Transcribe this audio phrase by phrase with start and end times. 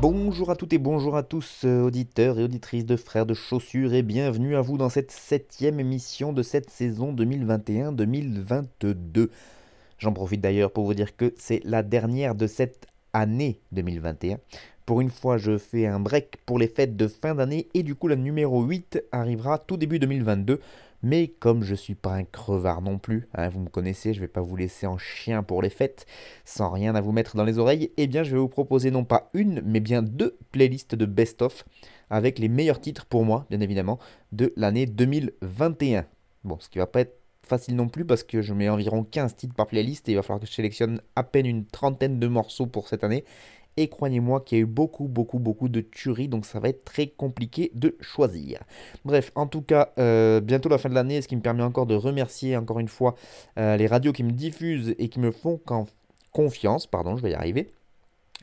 [0.00, 3.94] Bonjour à toutes et bonjour à tous, euh, auditeurs et auditrices de Frères de Chaussures,
[3.94, 9.30] et bienvenue à vous dans cette septième émission de cette saison 2021-2022.
[9.98, 14.38] J'en profite d'ailleurs pour vous dire que c'est la dernière de cette année 2021.
[14.86, 17.94] Pour une fois, je fais un break pour les fêtes de fin d'année et du
[17.94, 20.58] coup la numéro 8 arrivera tout début 2022.
[21.02, 24.28] Mais comme je suis pas un crevard non plus, hein, vous me connaissez, je vais
[24.28, 26.06] pas vous laisser en chien pour les fêtes,
[26.44, 29.04] sans rien à vous mettre dans les oreilles, eh bien je vais vous proposer non
[29.04, 31.64] pas une, mais bien deux playlists de best-of,
[32.10, 33.98] avec les meilleurs titres pour moi, bien évidemment,
[34.30, 36.06] de l'année 2021.
[36.44, 39.34] Bon, ce qui va pas être facile non plus parce que je mets environ 15
[39.34, 42.26] titres par playlist et il va falloir que je sélectionne à peine une trentaine de
[42.28, 43.24] morceaux pour cette année.
[43.76, 46.84] Et croyez-moi qu'il y a eu beaucoup, beaucoup, beaucoup de tueries, donc ça va être
[46.84, 48.60] très compliqué de choisir.
[49.04, 51.86] Bref, en tout cas, euh, bientôt la fin de l'année, ce qui me permet encore
[51.86, 53.14] de remercier encore une fois
[53.58, 55.60] euh, les radios qui me diffusent et qui me font
[56.32, 56.86] confiance.
[56.86, 57.72] Pardon, je vais y arriver.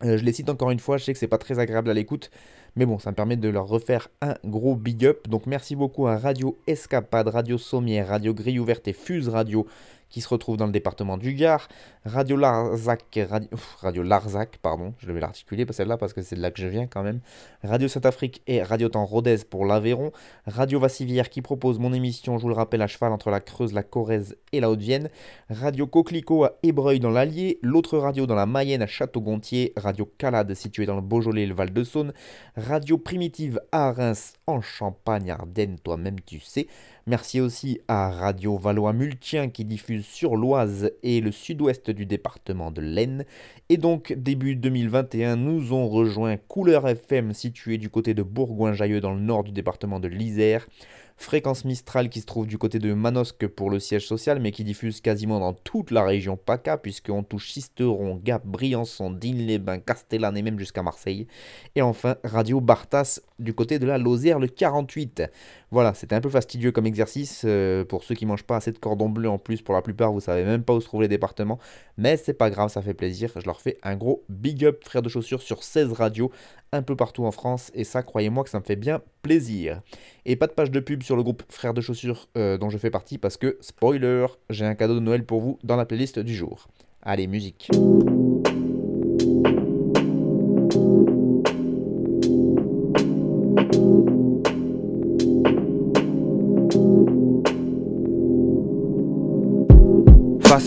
[0.03, 1.93] Euh, je les cite encore une fois, je sais que c'est pas très agréable à
[1.93, 2.31] l'écoute,
[2.75, 5.27] mais bon, ça me permet de leur refaire un gros big up.
[5.27, 9.67] Donc merci beaucoup à Radio Escapade, Radio Sommière, Radio Grille Ouverte et Fuse Radio
[10.09, 11.67] qui se retrouve dans le département du Gard,
[12.05, 13.19] Radio Larzac,
[13.81, 16.87] Radio, Larzac, pardon, je devais l'articuler celle-là parce que c'est de là que je viens
[16.87, 17.19] quand même,
[17.63, 20.11] Radio Saint-Afrique et Radio Temps Rodez pour l'Aveyron,
[20.47, 23.73] Radio Vassivière qui propose mon émission, je vous le rappelle, à cheval entre la Creuse,
[23.73, 25.09] la Corrèze et la Haute-Vienne,
[25.49, 30.53] Radio Coquelicot à Ébreuil dans l'Allier, l'autre radio dans la Mayenne à Château-Gontier, Radio Calade
[30.53, 32.13] située dans le Beaujolais et le Val-de-Saône,
[32.55, 36.67] Radio Primitive à Reims en Champagne, Ardennes, toi-même tu sais,
[37.09, 42.81] Merci aussi à Radio Valois-Multien qui diffuse sur l'Oise et le sud-ouest du département de
[42.81, 43.25] l'Aisne.
[43.69, 49.15] Et donc, début 2021, nous ont rejoint Couleur FM situé du côté de Bourgoin-Jailleux dans
[49.15, 50.67] le nord du département de l'Isère.
[51.17, 54.63] Fréquence Mistral qui se trouve du côté de Manosque pour le siège social, mais qui
[54.63, 60.43] diffuse quasiment dans toute la région PACA, puisqu'on touche Sisteron, Gap, Briançon, Digne-les-Bains, Castellane et
[60.43, 61.25] même jusqu'à Marseille.
[61.75, 65.23] Et enfin, Radio Bartas du côté de la Lozère, le 48.
[65.71, 68.77] Voilà, c'était un peu fastidieux comme exercice euh, pour ceux qui mangent pas assez de
[68.77, 69.61] cordon bleu en plus.
[69.61, 71.59] Pour la plupart, vous savez même pas où se trouvent les départements,
[71.97, 73.31] mais c'est pas grave, ça fait plaisir.
[73.35, 76.31] Je leur fais un gros big up, frère de chaussures, sur 16 radios
[76.71, 79.81] un peu partout en France, et ça, croyez-moi que ça me fait bien plaisir.
[80.25, 82.77] Et pas de page de pub sur le groupe Frères de Chaussures euh, dont je
[82.77, 86.19] fais partie, parce que, spoiler, j'ai un cadeau de Noël pour vous dans la playlist
[86.19, 86.67] du jour.
[87.01, 87.69] Allez, musique.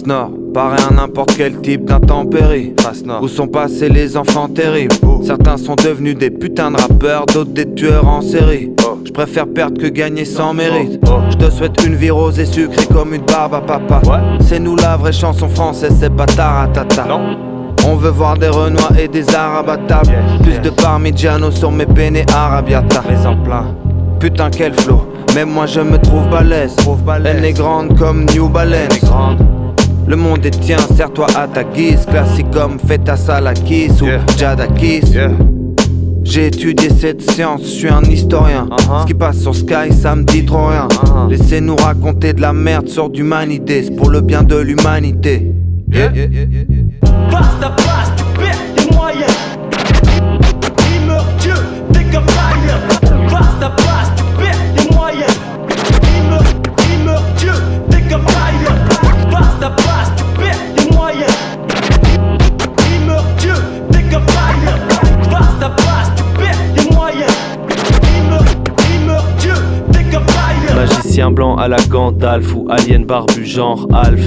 [0.03, 2.75] Face Nord, paraît à n'importe quel type d'intempérie.
[2.81, 4.97] Face Nord, où sont passés les enfants terribles?
[5.23, 8.73] Certains sont devenus des putains de rappeurs, d'autres des tueurs en série.
[9.05, 11.01] Je préfère perdre que gagner sans mérite.
[11.31, 14.03] Je te souhaite une vie rose et sucrée comme une barbe à papa.
[14.41, 17.07] C'est nous la vraie chanson française, c'est pas taratata.
[17.87, 20.17] On veut voir des Renois et des Arabes à table.
[20.43, 23.05] Plus de Parmigiano sur mes peines arabiata.
[23.09, 23.67] Les en plein.
[24.19, 25.07] Putain, quel flow.
[25.37, 26.75] Même moi je me trouve balèze.
[27.25, 29.05] Elle est grande comme New Balance.
[30.07, 32.07] Le monde est tien, serre-toi à ta guise.
[32.07, 35.17] Classique comme Feta Salakis ou Jadakis.
[36.25, 38.69] J'ai étudié cette science, je suis un historien.
[39.03, 40.89] Ce qui passe sur Sky, ça me dit trop rien.
[41.29, 45.53] Laissez-nous raconter de la merde sur d'humanité, c'est pour le bien de l'humanité.
[71.33, 74.21] Blanc à la Gandalf ou alien barbu genre Alf.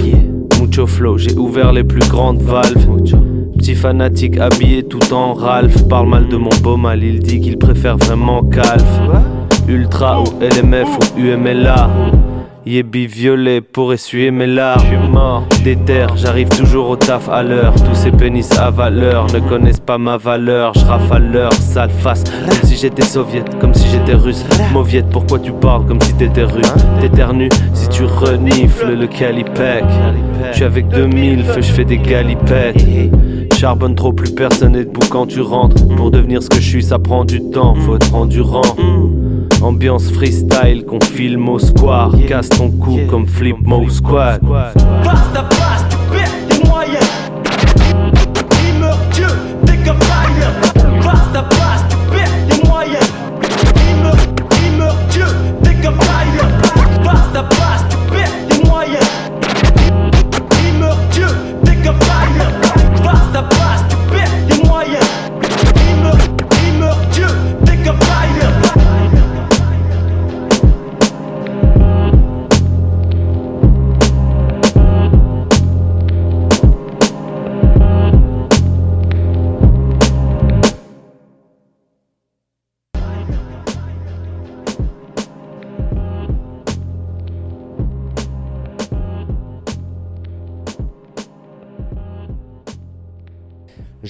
[0.59, 2.87] Mucho flow, j'ai ouvert les plus grandes valves.
[3.57, 5.87] Petit fanatique habillé tout en Ralph.
[5.87, 9.01] Parle mal de mon beau mal, il dit qu'il préfère vraiment Calf.
[9.67, 11.89] Ultra ou LMF ou UMLA.
[12.67, 14.81] Yébi violet pour essuyer mes larmes.
[14.81, 17.75] Je suis mort, déter, j'arrive toujours au taf à l'heure.
[17.75, 20.73] Tous ces pénis à valeur ne connaissent pas ma valeur.
[20.73, 24.43] Je rafale leur sale face, comme si j'étais soviète, comme si j'étais russe.
[24.73, 26.73] Mauviette, pourquoi tu parles comme si t'étais russe?
[26.99, 29.83] T'éternues si tu renifles le calipec.
[30.49, 32.83] Je suis avec 2000 feux, je fais des galipettes.
[33.53, 35.87] Charbonne trop, plus personne n'est debout quand tu rentres.
[35.95, 38.63] Pour devenir ce que je suis, ça prend du temps, faut être endurant.
[39.65, 42.11] Ambiance freestyle qu'on filme au square.
[42.27, 44.39] Casse ton cou comme Flip Mo Squad.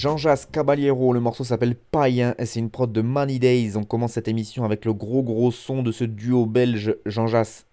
[0.06, 3.72] Jean Jas Caballero, le morceau s'appelle Païen et c'est une prod de Money Days.
[3.76, 7.64] On commence cette émission avec le gros gros son de ce duo belge Jean Jas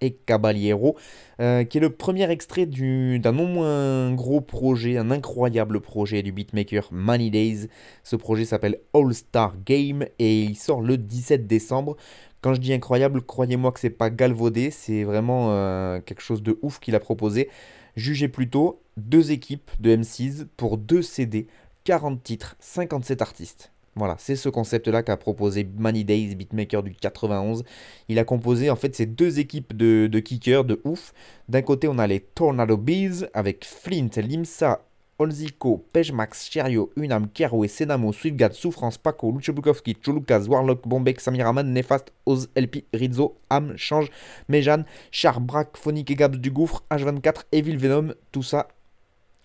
[0.00, 0.96] et Caballero,
[1.42, 6.22] euh, qui est le premier extrait du- d'un non moins gros projet, un incroyable projet
[6.22, 7.68] du beatmaker Money Days.
[8.02, 11.98] Ce projet s'appelle All Star Game et il sort le 17 décembre.
[12.40, 16.58] Quand je dis incroyable, croyez-moi que c'est pas galvaudé, c'est vraiment euh, quelque chose de
[16.62, 17.50] ouf qu'il a proposé.
[17.94, 21.46] Jugez plutôt deux équipes de M6 pour deux CD,
[21.84, 23.70] 40 titres, 57 artistes.
[23.96, 27.62] Voilà, c'est ce concept-là qu'a proposé Money Days, beatmaker du 91.
[28.08, 31.12] Il a composé en fait ces deux équipes de, kickers de ouf.
[31.48, 34.80] D'un côté, on a les Tornado Bees avec Flint, Limsa,
[35.18, 41.20] Olzico, Pejmax, Cherio, Unam, Kero et Senamo, Swiftgad, Souffrance, Paco, Lucho Bukowski, Cholukas, Warlock, Bombek,
[41.20, 44.10] Samiraman, Nefast, Oz, LP, Rizzo, Am, Change,
[44.48, 48.68] Mejan, Char, Brack, Phonique et Gabs du Gouffre, H24, Evil Venom, tout ça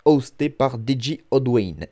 [0.04, 1.86] hosté par DJ Odwayne.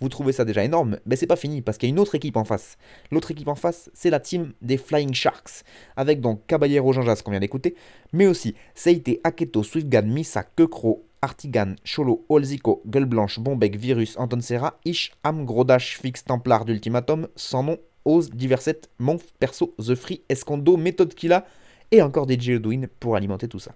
[0.00, 2.14] Vous trouvez ça déjà énorme Mais c'est pas fini parce qu'il y a une autre
[2.14, 2.76] équipe en face.
[3.10, 5.64] L'autre équipe en face, c'est la team des Flying Sharks.
[5.96, 7.74] Avec donc Caballero Jean Jas qu'on vient d'écouter,
[8.12, 14.40] mais aussi Seite, Aketo, Swiftgan, Misa, Kekro, Artigan, Cholo, Olzico, Gueule Blanche, Bombek, Virus, Anton
[14.40, 20.22] Serra, Ish, Am, Grodash, Fix, Templar d'Ultimatum, Sans Nom, Ose, Diverset, Monf, Perso, The Free,
[20.28, 21.44] Escondo, Méthode Killa
[21.92, 23.72] et encore DJ Odwin pour alimenter tout ça.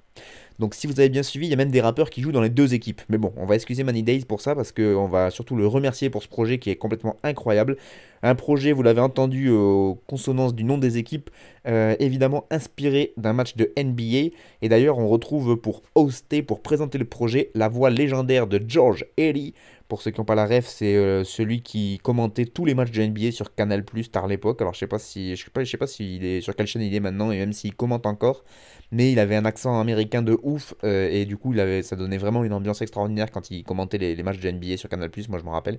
[0.58, 2.40] Donc si vous avez bien suivi, il y a même des rappeurs qui jouent dans
[2.40, 3.02] les deux équipes.
[3.08, 6.10] Mais bon, on va excuser Money Days pour ça parce qu'on va surtout le remercier
[6.10, 7.76] pour ce projet qui est complètement incroyable.
[8.22, 11.28] Un projet, vous l'avez entendu euh, aux consonances du nom des équipes,
[11.66, 14.34] euh, évidemment inspiré d'un match de NBA.
[14.62, 19.04] Et d'ailleurs, on retrouve pour hoster, pour présenter le projet, la voix légendaire de George
[19.18, 19.52] Ellie.
[19.88, 22.90] Pour ceux qui n'ont pas la ref, c'est euh, celui qui commentait tous les matchs
[22.92, 24.62] de NBA sur Canal Plus tard l'époque.
[24.62, 26.66] Alors je sais pas si je sais pas, je sais pas s'il est sur quelle
[26.66, 28.44] chaîne il est maintenant et même s'il commente encore,
[28.92, 31.96] mais il avait un accent américain de ouf euh, et du coup il avait, ça
[31.96, 35.10] donnait vraiment une ambiance extraordinaire quand il commentait les, matchs de NBA sur Canal.
[35.28, 35.78] Moi je me rappelle.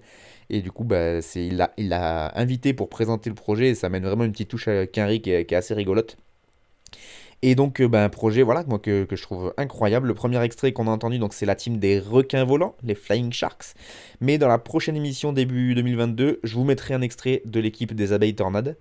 [0.50, 3.90] Et du coup bah il l'a il l'a invité pour présenter le projet et ça
[3.90, 6.18] mène vraiment une petite touche à Quinry qui est, assez rigolote.
[7.42, 10.08] Et donc, euh, bah, projet voilà, moi, que, que je trouve incroyable.
[10.08, 13.32] Le premier extrait qu'on a entendu, donc, c'est la team des requins volants, les Flying
[13.32, 13.76] Sharks.
[14.20, 18.14] Mais dans la prochaine émission, début 2022, je vous mettrai un extrait de l'équipe des
[18.14, 18.78] abeilles tornades.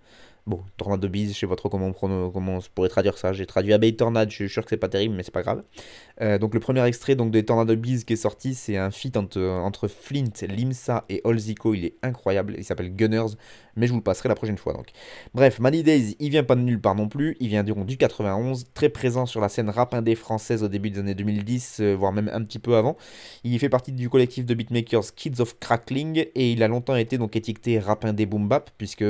[0.46, 3.32] Bon, Tornado Bees, je sais pas trop comment on, comment pourrait traduire ça.
[3.32, 5.62] J'ai traduit abeille tornade, je suis sûr que c'est pas terrible, mais c'est pas grave.
[6.20, 9.16] Euh, donc le premier extrait donc, des Tornado Bees qui est sorti, c'est un feat
[9.16, 11.72] entre, entre Flint, Limsa et Olzico.
[11.72, 13.36] Il est incroyable, il s'appelle Gunners,
[13.76, 14.74] mais je vous le passerai la prochaine fois.
[14.74, 14.88] Donc.
[15.32, 17.96] Bref, Money Days, il vient pas de nulle part non plus, il vient donc du
[17.96, 21.94] 91, très présent sur la scène rap indé française au début des années 2010, euh,
[21.94, 22.96] voire même un petit peu avant.
[23.44, 27.16] Il fait partie du collectif de beatmakers Kids of Crackling et il a longtemps été
[27.16, 29.04] donc étiqueté rap indé boom bap puisque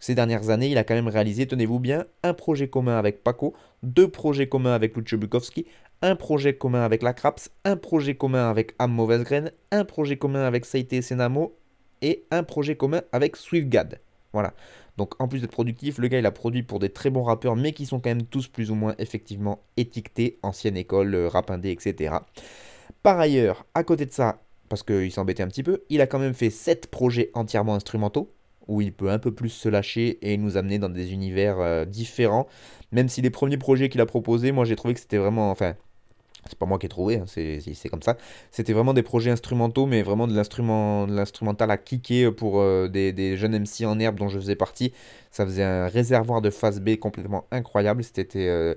[0.00, 3.54] ces dernières années, il a quand même réalisé, tenez-vous bien, un projet commun avec Paco,
[3.82, 5.66] deux projets communs avec Lucio Bukowski,
[6.02, 10.16] un projet commun avec La Craps, un projet commun avec Am Mauvaise Graine, un projet
[10.16, 11.54] commun avec et Senamo
[12.00, 14.00] et un projet commun avec Swiftgad.
[14.32, 14.54] Voilà.
[14.96, 17.56] Donc en plus d'être productif, le gars il a produit pour des très bons rappeurs,
[17.56, 21.50] mais qui sont quand même tous plus ou moins effectivement étiquetés, ancienne école, euh, rap
[21.50, 22.14] indé, etc.
[23.02, 26.18] Par ailleurs, à côté de ça, parce qu'il s'embêtait un petit peu, il a quand
[26.18, 28.32] même fait 7 projets entièrement instrumentaux,
[28.70, 31.84] où il peut un peu plus se lâcher et nous amener dans des univers euh,
[31.84, 32.46] différents.
[32.92, 35.50] Même si les premiers projets qu'il a proposés, moi j'ai trouvé que c'était vraiment...
[35.50, 35.74] Enfin,
[36.48, 38.16] c'est pas moi qui ai trouvé, hein, c'est comme ça.
[38.52, 42.88] C'était vraiment des projets instrumentaux, mais vraiment de l'instrument, de l'instrumental à kicker pour euh,
[42.88, 44.92] des, jeunes MC en herbe dont je faisais partie.
[45.32, 48.04] Ça faisait un réservoir de phase B complètement incroyable.
[48.04, 48.74] C'était euh,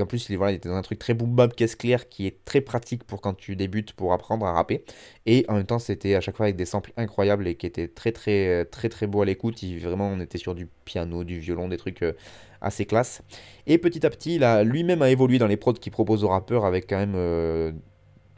[0.00, 2.26] en plus, il, voilà, il était dans un truc très boom bap, caisse claire, qui
[2.26, 4.84] est très pratique pour quand tu débutes pour apprendre à rapper.
[5.26, 7.88] Et en même temps, c'était à chaque fois avec des samples incroyables et qui étaient
[7.88, 9.62] très très très très beaux à l'écoute.
[9.64, 12.12] Vraiment, on était sur du piano, du violon, des trucs euh,
[12.60, 13.22] assez classe.
[13.66, 16.28] Et petit à petit, il a lui-même a évolué dans les prods qu'il propose aux
[16.28, 17.72] rappeurs avec quand même euh,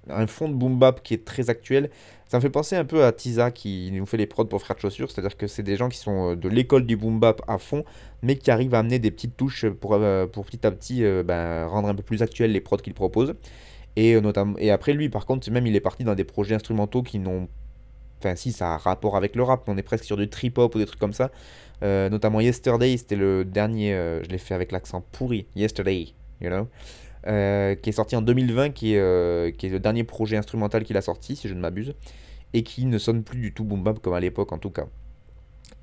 [0.09, 1.91] un fond de boom bap qui est très actuel.
[2.27, 4.77] Ça me fait penser un peu à Tiza qui nous fait les prods pour Frères
[4.77, 7.43] de Chaussures, c'est-à-dire que c'est des gens qui sont euh, de l'école du boom bap
[7.49, 7.85] à fond,
[8.23, 11.25] mais qui arrivent à amener des petites touches pour, euh, pour petit à petit euh,
[11.25, 13.35] ben, rendre un peu plus actuels les prods qu'ils proposent.
[13.97, 17.03] Et, notamment, et après, lui, par contre, même il est parti dans des projets instrumentaux
[17.03, 17.49] qui n'ont.
[18.21, 20.79] Enfin, si, ça a rapport avec le rap, on est presque sur du trip-hop ou
[20.79, 21.33] des trucs comme ça.
[21.83, 23.93] Notamment Yesterday, c'était le dernier,
[24.23, 26.69] je l'ai fait avec l'accent pourri, Yesterday, you know,
[27.27, 30.85] euh, qui est sorti en 2020, qui est, euh, qui est le dernier projet instrumental
[30.85, 31.95] qu'il a sorti, si je ne m'abuse,
[32.55, 34.87] et qui ne sonne plus du tout boom comme à l'époque en tout cas.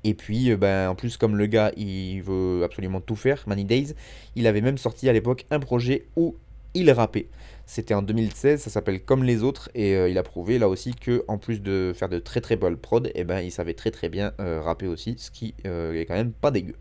[0.04, 3.64] Et puis, euh, ben, en plus, comme le gars, il veut absolument tout faire, Many
[3.64, 3.94] Days,
[4.34, 6.36] il avait même sorti à l'époque un projet où
[6.74, 7.28] il rappait.
[7.66, 11.24] C'était en 2016, ça s'appelle Comme les autres, et il a prouvé là aussi que
[11.28, 14.08] en plus de faire de très très bonnes prod, et ben, il savait très très
[14.08, 16.74] bien rapper aussi, ce qui est quand même pas dégueu.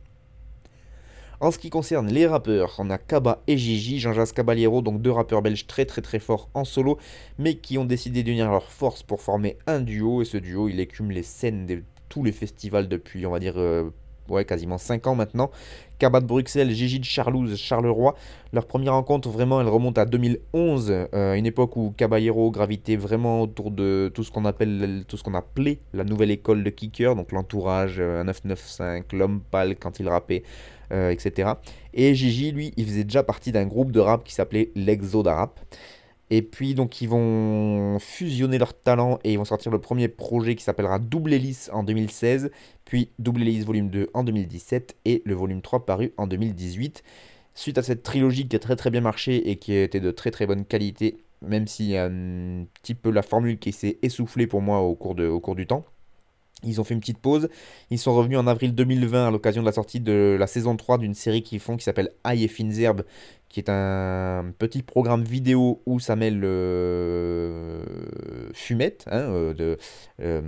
[1.39, 5.12] En ce qui concerne les rappeurs, on a Kaba et Gigi, Jean-Jacques Caballero, donc deux
[5.12, 6.98] rappeurs belges très très très forts en solo,
[7.38, 10.79] mais qui ont décidé d'unir leurs forces pour former un duo, et ce duo il
[10.79, 13.91] écume les scènes de tous les festivals depuis on va dire euh,
[14.30, 15.52] ouais, quasiment 5 ans maintenant.
[16.00, 18.16] Kaba de Bruxelles, Gigi de Charlouse, Charleroi.
[18.54, 23.42] Leur première rencontre, vraiment, elle remonte à 2011, euh, une époque où Caballero gravitait vraiment
[23.42, 25.04] autour de tout ce qu'on appelle,
[25.34, 30.44] appelait la nouvelle école de kicker, donc l'entourage, euh, 995, l'homme pâle quand il rappait,
[30.92, 31.54] euh, etc.
[31.94, 35.60] Et Gigi, lui, il faisait déjà partie d'un groupe de rap qui s'appelait l'Exoda Rap.
[36.30, 40.56] Et puis donc ils vont fusionner leurs talents et ils vont sortir le premier projet
[40.56, 42.52] qui s'appellera Double Hélice en 2016,
[42.84, 47.04] puis Double Hélice volume 2 en 2017 et le volume 3 paru en 2018.
[47.56, 50.32] Suite à cette trilogie qui a très très bien marché et qui été de très
[50.32, 54.48] très bonne qualité, même s'il y a un petit peu la formule qui s'est essoufflée
[54.48, 55.86] pour moi au cours, de, au cours du temps.
[56.64, 57.50] Ils ont fait une petite pause.
[57.92, 60.98] Ils sont revenus en avril 2020 à l'occasion de la sortie de la saison 3
[60.98, 63.04] d'une série qu'ils font qui s'appelle Aïe et Fines Herbes,
[63.50, 67.84] qui est un petit programme vidéo où ça mêle euh,
[68.54, 69.77] fumette, hein, euh, de,
[70.22, 70.42] euh,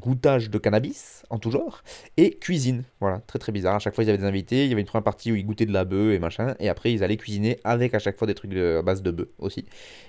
[0.00, 1.82] goûtage de cannabis en tout genre,
[2.16, 2.84] et cuisine.
[3.00, 3.76] Voilà, très très bizarre.
[3.76, 4.64] À chaque fois, ils avaient des invités.
[4.64, 6.68] Il y avait une première partie où ils goûtaient de la bœuf et machin, et
[6.68, 9.28] après, ils allaient cuisiner avec à chaque fois des trucs de, à base de bœuf
[9.38, 9.64] aussi.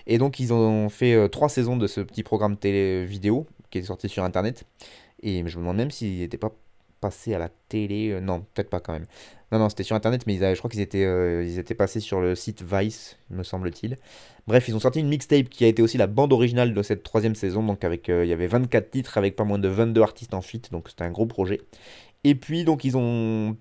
[0.07, 3.83] Et donc, ils ont fait trois saisons de ce petit programme télé vidéo qui est
[3.83, 4.65] sorti sur internet.
[5.21, 6.51] Et je me demande même s'il n'était pas
[6.99, 8.09] passé à la télé.
[8.11, 9.05] euh, non, peut-être pas quand même.
[9.51, 12.35] Non, non, c'était sur internet, mais je crois qu'ils étaient, euh, étaient passés sur le
[12.35, 13.97] site Vice, me semble-t-il.
[14.47, 17.03] Bref, ils ont sorti une mixtape qui a été aussi la bande originale de cette
[17.03, 17.63] troisième saison.
[17.63, 20.41] Donc, avec, euh, il y avait 24 titres avec pas moins de 22 artistes en
[20.41, 20.71] feat.
[20.71, 21.61] Donc, c'était un gros projet.
[22.23, 23.57] Et puis, donc, ils ont.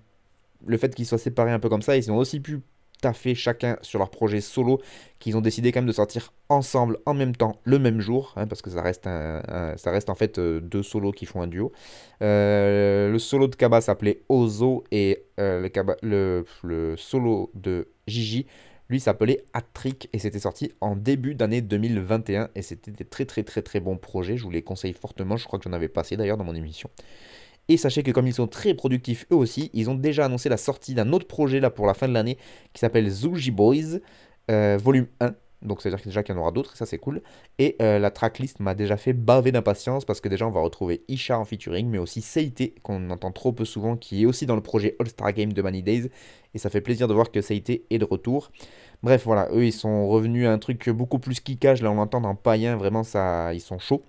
[0.65, 2.59] Le fait qu'ils soient séparés un peu comme ça, ils ont aussi pu
[3.01, 4.81] taffer chacun sur leur projet solo
[5.19, 8.47] qu'ils ont décidé quand même de sortir ensemble en même temps le même jour hein,
[8.47, 9.41] parce que ça reste un,
[10.07, 11.71] en fait euh, deux solos qui font un duo.
[12.21, 15.67] Euh, le solo de Kaba s'appelait Ozo et euh,
[16.01, 18.45] le, le solo de Gigi
[18.89, 23.43] lui s'appelait Attrick et c'était sorti en début d'année 2021 et c'était des très très
[23.43, 24.35] très très bons projets.
[24.35, 25.37] Je vous les conseille fortement.
[25.37, 26.89] Je crois que j'en avais passé d'ailleurs dans mon émission
[27.69, 30.57] et sachez que comme ils sont très productifs eux aussi, ils ont déjà annoncé la
[30.57, 32.37] sortie d'un autre projet là pour la fin de l'année
[32.73, 33.99] qui s'appelle Zuji Boys,
[34.51, 35.33] euh, volume 1.
[35.61, 37.21] Donc c'est-à-dire déjà qu'il y en aura d'autres, ça c'est cool.
[37.57, 41.03] Et euh, la tracklist m'a déjà fait baver d'impatience parce que déjà on va retrouver
[41.09, 44.55] Isha en featuring, mais aussi Seite, qu'on entend trop peu souvent, qui est aussi dans
[44.55, 46.09] le projet All-Star Game de Money Days.
[46.53, 48.51] Et ça fait plaisir de voir que Seite est de retour.
[49.03, 52.21] Bref, voilà, eux ils sont revenus à un truc beaucoup plus kickage, là on l'entend
[52.21, 54.03] dans Païen, vraiment ça, ils sont chauds.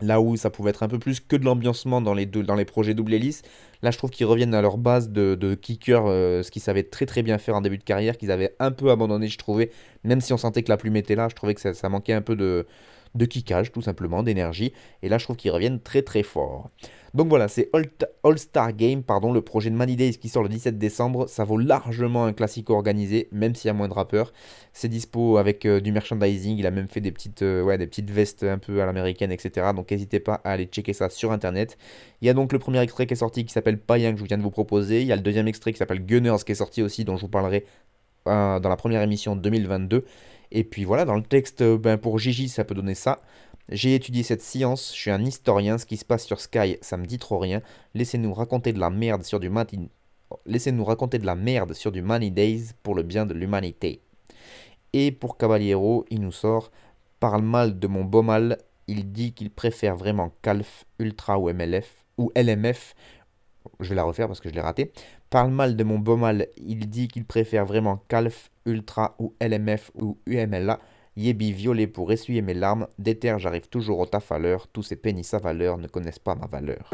[0.00, 2.54] Là où ça pouvait être un peu plus que de l'ambiancement dans les, deux, dans
[2.54, 3.42] les projets double hélice,
[3.82, 6.82] là je trouve qu'ils reviennent à leur base de, de kicker, euh, ce qu'ils savaient
[6.82, 9.70] très très bien faire en début de carrière, qu'ils avaient un peu abandonné, je trouvais,
[10.02, 12.14] même si on sentait que la plume était là, je trouvais que ça, ça manquait
[12.14, 12.66] un peu de,
[13.14, 14.72] de kickage, tout simplement, d'énergie,
[15.02, 16.70] et là je trouve qu'ils reviennent très très fort.
[17.14, 17.90] Donc voilà, c'est All-
[18.24, 21.28] All-Star Game, pardon, le projet de Money Days qui sort le 17 décembre.
[21.28, 24.32] Ça vaut largement un classique organisé, même s'il y a moins de rappeurs.
[24.72, 26.56] C'est dispo avec euh, du merchandising.
[26.56, 29.72] Il a même fait des petites, euh, des petites vestes un peu à l'américaine, etc.
[29.76, 31.76] Donc n'hésitez pas à aller checker ça sur internet.
[32.22, 34.24] Il y a donc le premier extrait qui est sorti qui s'appelle Païen que je
[34.24, 35.02] viens de vous proposer.
[35.02, 37.22] Il y a le deuxième extrait qui s'appelle Gunners qui est sorti aussi, dont je
[37.22, 37.66] vous parlerai
[38.26, 40.06] euh, dans la première émission 2022.
[40.50, 43.20] Et puis voilà, dans le texte, ben, pour Gigi, ça peut donner ça.
[43.68, 46.96] J'ai étudié cette science, je suis un historien, ce qui se passe sur Sky, ça
[46.96, 47.62] me dit trop rien.
[47.94, 49.50] Laissez-nous raconter de la merde sur du.
[50.46, 54.00] Laissez-nous raconter de la merde sur du Money Days pour le bien de l'humanité.
[54.92, 56.70] Et pour Caballero, il nous sort
[57.20, 62.04] Parle mal de mon beau mal, il dit qu'il préfère vraiment Calf, Ultra ou MLF,
[62.18, 62.94] ou LMF,
[63.80, 64.92] je vais la refaire parce que je l'ai raté.
[65.30, 69.90] Parle mal de mon beau mal, il dit qu'il préfère vraiment Calf, Ultra ou LMF
[69.94, 70.78] ou UMLA.
[71.16, 74.38] Yébi violet pour essuyer mes larmes, déterre j'arrive toujours au taf à
[74.72, 76.90] tous ces pénis à valeur ne connaissent pas ma valeur.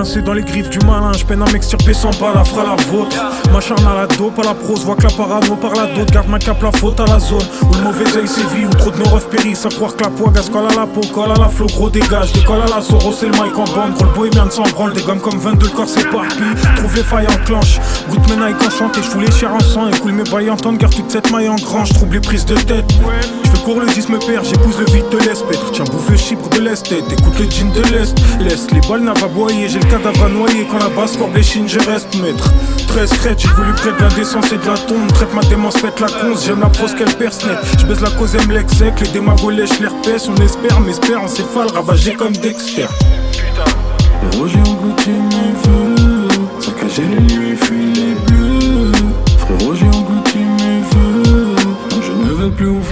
[0.00, 3.18] Coincé dans les griffes du malin, je peine à m'extirper sans la fera la vôtre.
[3.52, 6.28] Machin à la dope, à la prose, vois que la parano par la d'autre, garde
[6.28, 7.44] ma cape la faute à la zone.
[7.64, 10.08] Où le mauvais œil sévit, où trop de nos refs périssent, à croire que la
[10.08, 12.32] poids colle à la peau, colle à la flot, gros dégage.
[12.32, 15.02] Décolle à la Soro, c'est le mic en bande, gros le bohémien sans branle, des
[15.02, 16.54] gommes comme 22, le corps s'éparpille.
[16.76, 17.78] Trouve les failles en clenche,
[18.08, 20.48] goûte mes Nike en chante et je les chairs en sang, et coule mes bails
[20.48, 22.90] en temps, garde toute cette maille en grange, trouve les prises de tête.
[23.64, 26.60] Court le 10 me perd, j'épouse le vide de l'espètre, tiens bouffe le chypre de
[26.60, 30.66] l'est, écoute le jean de l'est, laisse les balles n'avaboyer, j'ai le cadavre à noyer
[30.70, 32.50] quand la basse corde chines, je reste maître.
[32.88, 35.06] 13 crêtes, j'ai voulu près de la décence et de la tombe.
[35.12, 37.58] Traite ma démence, pète la conce, j'aime la prose qu'elle perce net.
[37.78, 40.28] Je baisse la cause, aime l'ex-sec, les démagos lèchent l'herpès.
[40.28, 42.86] On espère, mais espère, encéphale, ravagé comme Dexter.
[44.22, 46.28] Le Roger englouti mes vœux,
[46.60, 47.29] saccagé les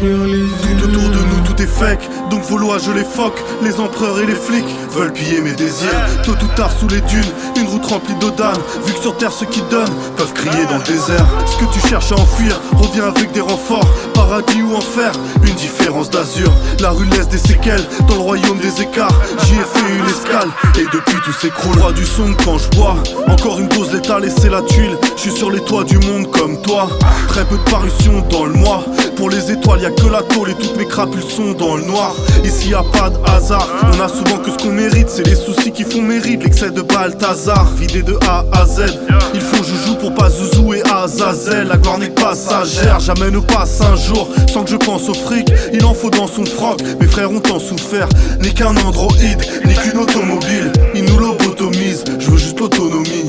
[0.02, 0.48] les yeux.
[0.62, 3.42] Tout autour de nous, tout est fake, donc vos lois, je les foque.
[3.62, 5.88] Les empereurs et les flics veulent piller mes désirs.
[6.24, 7.32] Tôt ou tard, sous les dunes,
[7.68, 8.58] route remplie d'odanes.
[8.84, 11.26] Vu que sur terre, ceux qui donnent peuvent crier dans le désert.
[11.46, 13.88] Ce que tu cherches à enfuir revient avec des renforts.
[14.14, 16.52] Paradis ou enfer, une différence d'azur.
[16.80, 19.14] La rue laisse des séquelles dans le royaume des écarts.
[19.44, 20.48] J'y ai fait une escale
[20.78, 21.78] et depuis tout s'écroule.
[21.78, 22.96] Roi du son quand je bois.
[23.28, 24.96] Encore une dose létale et c'est la tuile.
[25.16, 26.88] Je suis sur les toits du monde comme toi.
[27.28, 28.84] Très peu de parutions dans le mois.
[29.16, 31.82] Pour les étoiles, y a que la tôle et toutes mes crapules sont dans le
[31.82, 32.14] noir.
[32.44, 33.68] Ici y a pas de hasard.
[33.82, 36.42] On a souvent que ce qu'on mérite, c'est les soucis qui font mérite.
[36.42, 38.98] L'excès de Balthazar, vidé de A à Z.
[39.34, 41.68] Ils font joujou pour pas Zouzou et Azazel.
[41.68, 45.48] La gloire n'est passagère, jamais ne passe un jour sans que je pense au fric.
[45.72, 46.80] Il en faut dans son froc.
[47.00, 48.08] Mes frères ont tant souffert.
[48.40, 50.72] Ni qu'un androïde, ni qu'une automobile.
[50.94, 53.24] Ils nous lobotomisent, je veux juste l'autonomie.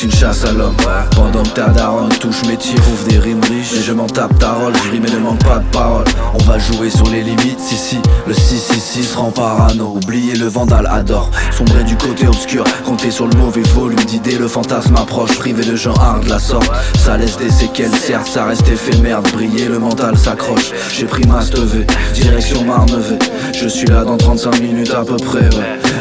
[0.00, 0.76] Une chasse à l'homme
[1.16, 3.72] Pendant que ta daronne touche mes tirs Ouvre des rimes riches.
[3.72, 6.44] Et je m'en tape ta rôle Je rime et ne manque pas de parole On
[6.44, 7.98] va jouer sur les limites Si si.
[8.28, 9.96] Le 666 rend parano.
[9.96, 11.30] Oubliez le vandale adore.
[11.50, 14.38] Sombrer du côté obscur Compter sur le mauvais volume d'idées.
[14.38, 16.70] Le fantasme approche Privé de gens hard la sorte.
[16.96, 20.70] Ça laisse des séquelles Certes ça reste éphémère Briller le mental s'accroche.
[20.92, 23.18] J'ai pris ma stevée Direction Marnevet
[23.52, 25.48] Je suis là dans 35 minutes à peu près.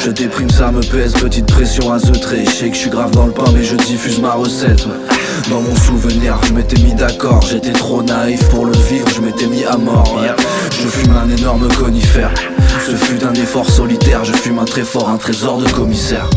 [0.07, 3.11] Je déprime ça me pèse Petite pression à zeutrer Je sais que je suis grave
[3.11, 4.87] dans le pain mais je diffuse ma recette.
[5.49, 7.41] Dans mon souvenir je m'étais mis d'accord.
[7.41, 10.17] J'étais trop naïf pour le vivre Je m'étais mis à mort.
[10.71, 12.33] Je fume un énorme conifère.
[12.85, 14.23] Ce fut un effort solitaire.
[14.23, 16.29] Je fume un très fort un trésor de commissaire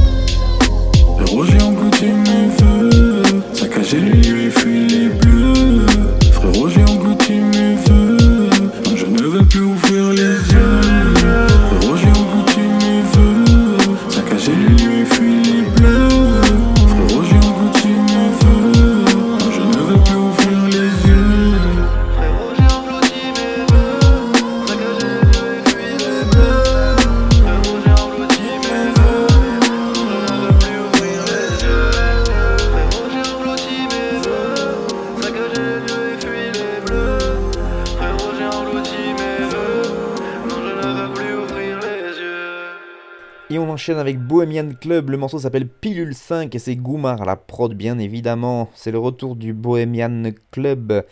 [43.80, 47.72] enchaîne avec Bohemian Club, le morceau s'appelle Pilule 5 et c'est Goumar à la prod
[47.72, 48.68] bien évidemment.
[48.74, 51.02] C'est le retour du Bohemian Club,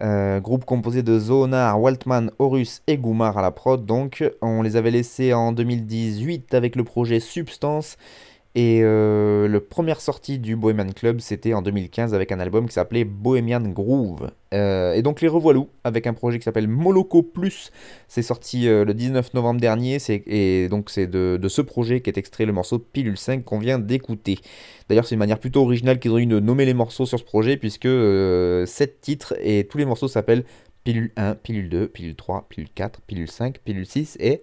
[0.00, 3.84] euh, groupe composé de Zonar, Waltman, Horus et Goumar à la prod.
[3.84, 7.98] Donc on les avait laissés en 2018 avec le projet Substance.
[8.56, 12.74] Et euh, la première sortie du Bohemian Club, c'était en 2015 avec un album qui
[12.74, 14.30] s'appelait Bohemian Groove.
[14.52, 17.72] Euh, et donc les revoilou avec un projet qui s'appelle Moloko Plus.
[18.06, 19.98] C'est sorti euh, le 19 novembre dernier.
[20.08, 24.38] Et donc c'est de, ce projet qu'est extrait le morceau Pilule 5 qu'on vient d'écouter.
[24.88, 27.24] D'ailleurs, c'est une manière plutôt originale qu'ils ont eu de nommer les morceaux sur ce
[27.24, 30.44] projet, puisque 7 titres et tous les morceaux s'appellent
[30.84, 34.42] Pilule 1, Pilule 2, Pilule 3, Pilule 4, Pilule 5, Pilule 6 et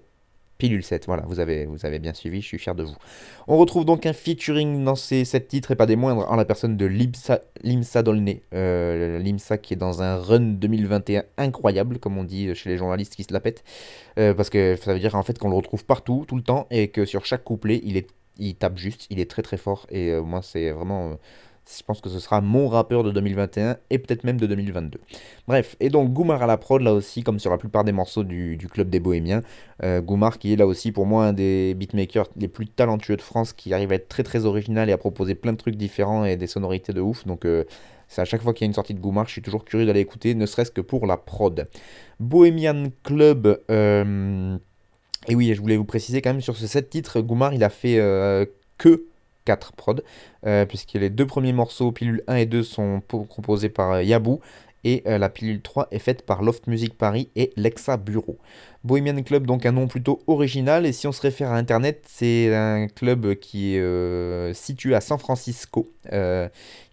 [0.62, 1.08] Pilule 7.
[1.08, 2.94] Voilà, vous avez, vous avez bien suivi, je suis fier de vous.
[3.48, 6.46] On retrouve donc un featuring dans ces 7 titres et pas des moindres en la
[6.46, 8.44] personne de Limsa, Limsa Dolné.
[8.54, 13.16] Euh, Limsa qui est dans un run 2021 incroyable, comme on dit chez les journalistes
[13.16, 13.64] qui se la pètent.
[14.20, 16.68] Euh, parce que ça veut dire en fait qu'on le retrouve partout, tout le temps,
[16.70, 19.88] et que sur chaque couplet, il, est, il tape juste, il est très très fort.
[19.90, 21.18] Et euh, moi, c'est vraiment.
[21.70, 25.00] Je pense que ce sera mon rappeur de 2021 et peut-être même de 2022.
[25.48, 28.24] Bref, et donc Goumar à la prod là aussi, comme sur la plupart des morceaux
[28.24, 29.42] du, Club des Bohémiens.
[29.84, 33.22] Euh, Goumar qui est là aussi pour moi un des beatmakers les plus talentueux de
[33.22, 36.26] France, qui arrive à être très très original et à proposer plein de trucs différents
[36.26, 37.26] et des sonorités de ouf.
[37.26, 37.64] Donc euh,
[38.08, 39.86] c'est à chaque fois qu'il y a une sortie de Goumar, je suis toujours curieux
[39.86, 41.68] d'aller écouter, ne serait-ce que pour la prod.
[42.20, 43.62] Bohemian Club.
[43.70, 44.58] Euh,
[45.28, 47.70] et oui, je voulais vous préciser quand même sur ce 7 titres, Goumar il a
[47.70, 47.98] fait
[48.80, 49.06] que
[49.46, 50.04] 4 prod,
[50.46, 54.40] euh, puisque les deux premiers morceaux, pilule 1 et 2, sont composés par euh, Yabou,
[54.84, 58.40] et euh, la pilule 3 est faite par Loft Music Paris et Lexa Bureau.
[58.84, 62.54] Bohemian Club, donc un nom plutôt original, et si on se réfère à Internet, c'est
[62.54, 65.88] un club qui est situé à San Francisco,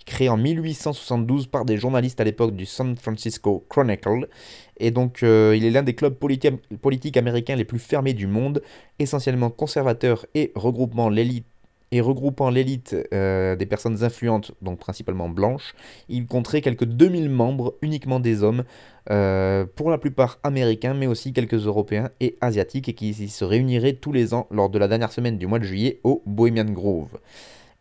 [0.04, 4.28] créé en 1872 par des journalistes à l'époque du San Francisco Chronicle,
[4.76, 8.60] et donc il est l'un des clubs politiques américains les plus fermés du monde,
[8.98, 11.46] essentiellement conservateur et regroupant l'élite
[11.90, 15.74] et regroupant l'élite euh, des personnes influentes, donc principalement blanches,
[16.08, 18.64] il compterait quelques 2000 membres, uniquement des hommes,
[19.10, 23.94] euh, pour la plupart américains, mais aussi quelques européens et asiatiques, et qui se réuniraient
[23.94, 27.18] tous les ans lors de la dernière semaine du mois de juillet au Bohemian Grove.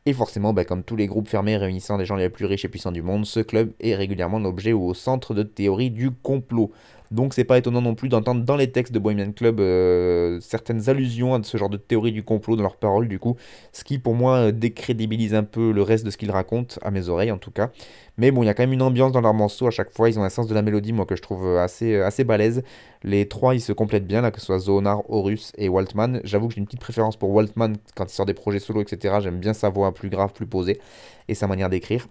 [0.08, 2.70] Et forcément, bah, comme tous les groupes fermés réunissant les gens les plus riches et
[2.70, 6.72] puissants du monde, ce club est régulièrement l'objet ou au centre de théories du complot.
[7.12, 10.90] Donc c'est pas étonnant non plus d'entendre dans les textes de Bohemian Club euh, certaines
[10.90, 13.36] allusions à ce genre de théorie du complot dans leurs paroles du coup,
[13.72, 16.92] ce qui pour moi euh, décrédibilise un peu le reste de ce qu'ils racontent, à
[16.92, 17.72] mes oreilles en tout cas.
[18.18, 20.10] Mais bon, il y a quand même une ambiance dans leurs morceaux à chaque fois,
[20.10, 22.64] ils ont un sens de la mélodie moi que je trouve euh, assez, assez balèze.
[23.04, 26.20] Les trois ils se complètent bien là, que ce soit Zonar, Horus et Waltman.
[26.24, 29.16] J'avoue que j'ai une petite préférence pour Waltman quand il sort des projets solo etc.
[29.22, 30.80] J'aime bien sa voix plus grave, plus posée
[31.28, 32.08] et sa manière d'écrire.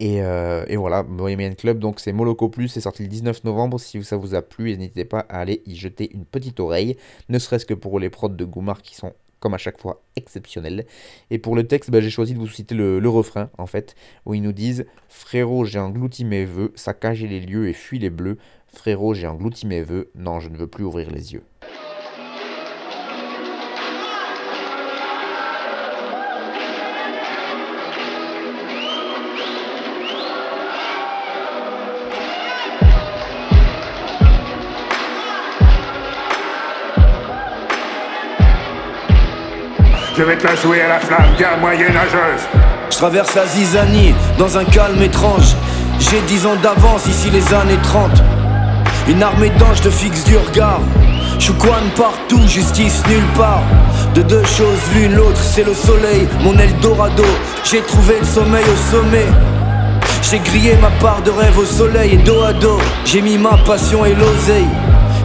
[0.00, 3.78] Euh, et, voilà, Bohemian Club, donc c'est Moloko Plus, c'est sorti le 19 novembre.
[3.78, 6.96] Si ça vous a plu, n'hésitez pas à aller y jeter une petite oreille,
[7.28, 10.86] ne serait-ce que pour les prods de Goumar qui sont comme à chaque fois exceptionnels.
[11.30, 14.34] Et pour le texte, bah, j'ai choisi de vous citer le, refrain en fait, où
[14.34, 18.38] ils nous disent Frérot, j'ai englouti mes voeux, saccagé les lieux et fui les bleus.
[18.68, 21.42] Frérot, j'ai englouti mes voeux, non, je ne veux plus ouvrir les yeux.
[40.14, 42.42] Je vais te la jouer à la flamme, guerre moyenâgeuse.
[42.90, 45.56] Je traverse la zizanie dans un calme étrange.
[45.98, 48.10] J'ai dix ans d'avance, ici les années 30.
[49.08, 50.80] Une armée d'anges te fixe du regard.
[51.38, 53.62] Chouquan partout, justice nulle part.
[54.14, 57.24] De deux choses l'une, l'autre, c'est le soleil, mon Eldorado.
[57.64, 59.26] J'ai trouvé le sommeil au sommet.
[60.30, 62.78] J'ai grillé ma part de rêve au soleil et dos à dos.
[63.06, 64.68] J'ai mis ma passion et l'oseille.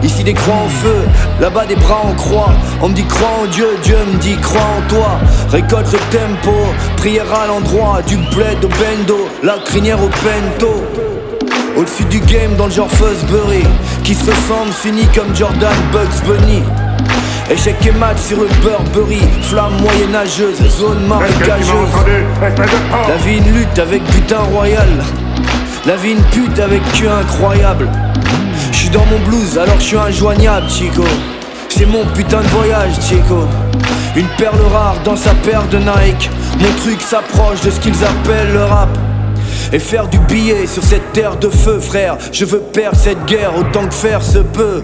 [0.02, 1.04] Ici des croix en feu,
[1.40, 2.52] là-bas des bras en croix.
[2.80, 5.18] On me dit crois en Dieu, Dieu me dit crois en toi.
[5.50, 6.52] Récolte le tempo,
[6.96, 8.00] prière à l'endroit.
[8.06, 10.84] Du bled au bendo, la crinière au pento.
[11.76, 13.62] Au-dessus du game dans le genre Fuzzbury
[14.02, 16.62] Qui se ressemble, fini comme Jordan Bugs Bunny
[17.50, 21.94] Échec et mat sur le Burberry Flamme moyenâgeuse, zone marécageuse
[23.08, 24.88] La vie une lutte avec butin royal
[25.86, 27.88] La vie une pute avec cul incroyable
[28.88, 31.04] suis dans mon blues alors je suis injoignable Chico
[31.68, 33.46] C'est mon putain de voyage Chico
[34.16, 38.52] Une perle rare dans sa paire de Nike Mon truc s'approche de ce qu'ils appellent
[38.52, 38.88] le rap
[39.70, 42.16] et faire du billet sur cette terre de feu, frère.
[42.32, 44.82] Je veux perdre cette guerre autant que faire se peut.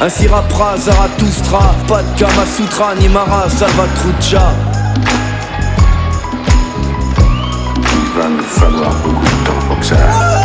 [0.00, 4.54] Ainsi rappera Zarathustra, pas de Kamasutra ni Mara Salvatrucha.
[7.92, 10.35] Il va me falloir beaucoup.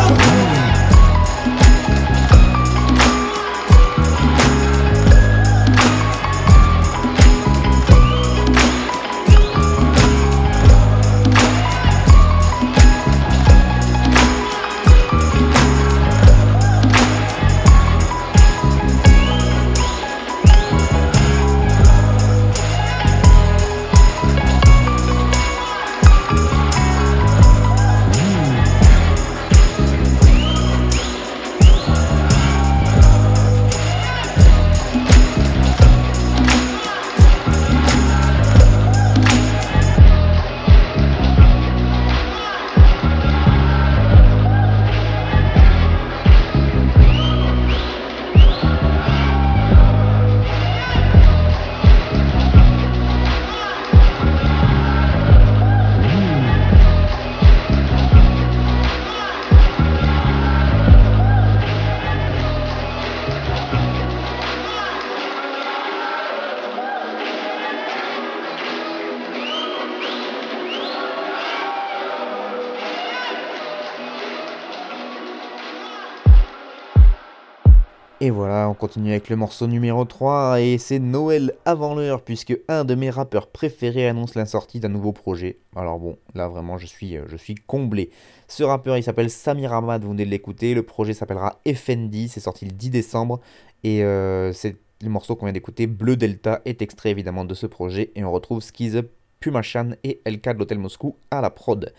[78.24, 82.56] Et voilà, on continue avec le morceau numéro 3 et c'est Noël avant l'heure puisque
[82.68, 85.58] un de mes rappeurs préférés annonce la sortie d'un nouveau projet.
[85.76, 88.12] Alors bon, là vraiment je suis, je suis comblé.
[88.48, 90.76] Ce rappeur il s'appelle Samir Ahmad, vous venez de l'écouter.
[90.76, 93.40] Le projet s'appellera FND, c'est sorti le 10 décembre
[93.84, 97.66] et euh, c'est le morceau qu'on vient d'écouter, Bleu Delta, est extrait évidemment de ce
[97.66, 99.02] projet et on retrouve Skiz
[99.40, 101.92] Pumachan et LK de l'Hôtel Moscou à la prod.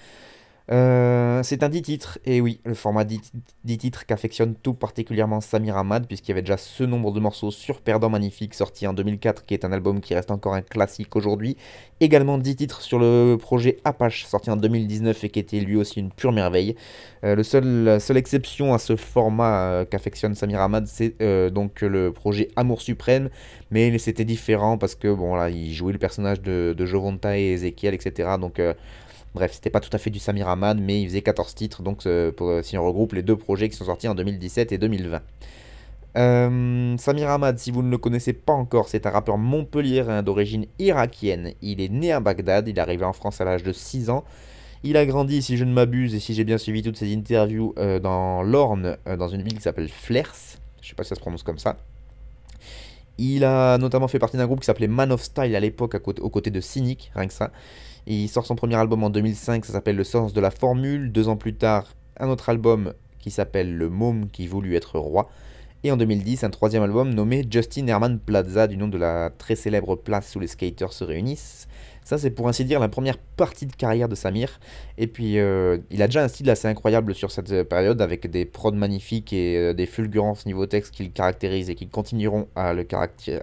[0.72, 3.20] Euh, c'est un 10 titres, et oui, le format 10,
[3.76, 7.82] titres qu'affectionne tout particulièrement Samir Ahmad, puisqu'il y avait déjà ce nombre de morceaux sur
[7.82, 11.58] Perdant Magnifique, sorti en 2004, qui est un album qui reste encore un classique aujourd'hui.
[12.00, 16.00] Également 10 titres sur le projet Apache, sorti en 2019 et qui était lui aussi
[16.00, 16.74] une pure merveille.
[17.22, 21.82] Euh, le seul, la seule exception à ce format euh, qu'affectionne Samir Ahmad, c'est donc
[21.82, 23.28] le projet Amour Suprême,
[23.70, 27.52] mais c'était différent parce que bon là, il jouait le personnage de, de Jovonta et
[27.52, 28.30] Ezekiel, etc.
[28.40, 28.58] Donc
[29.34, 32.04] Bref, c'était pas tout à fait du Samir Ahmad, mais il faisait 14 titres, donc
[32.06, 35.22] euh, euh, si on regroupe les deux projets qui sont sortis en 2017 et 2020.
[36.18, 40.66] Euh, Samir Ahmad, si vous ne le connaissez pas encore, c'est un rappeur montpelliérain d'origine
[40.78, 41.54] irakienne.
[41.62, 44.24] Il est né à Bagdad, il est arrivé en France à l'âge de 6 ans.
[44.84, 47.72] Il a grandi, si je ne m'abuse, et si j'ai bien suivi toutes ses interviews,
[48.02, 50.34] dans l'Orne, dans une ville qui s'appelle Flers.
[50.82, 51.76] Je sais pas si ça se prononce comme ça.
[53.16, 56.30] Il a notamment fait partie d'un groupe qui s'appelait Man of Style à l'époque, aux
[56.30, 57.52] côtés de Cynic, rien que ça.
[58.06, 61.12] Il sort son premier album en 2005, ça s'appelle Le sens de la formule.
[61.12, 65.30] Deux ans plus tard, un autre album qui s'appelle Le môme qui voulut être roi.
[65.84, 69.56] Et en 2010, un troisième album nommé Justin Herman Plaza, du nom de la très
[69.56, 71.66] célèbre place où les skaters se réunissent.
[72.04, 74.60] Ça, c'est pour ainsi dire la première partie de carrière de Samir.
[74.98, 78.44] Et puis, euh, il a déjà un style assez incroyable sur cette période, avec des
[78.44, 82.74] prods magnifiques et euh, des fulgurances niveau texte qui le caractérisent et qui continueront à
[82.74, 82.86] le,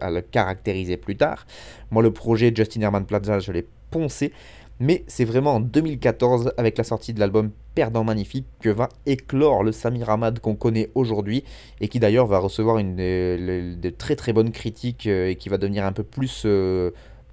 [0.02, 1.46] à le caractériser plus tard.
[1.92, 4.32] Moi, le projet Justin Herman Plaza, je l'ai poncé.
[4.80, 9.64] Mais c'est vraiment en 2014, avec la sortie de l'album Perdant Magnifique, que va éclore
[9.64, 11.44] le Samir Ahmad qu'on connaît aujourd'hui,
[11.82, 15.86] et qui d'ailleurs va recevoir de, très très bonnes critiques, euh, et qui va devenir
[15.86, 16.92] un peu plus, euh,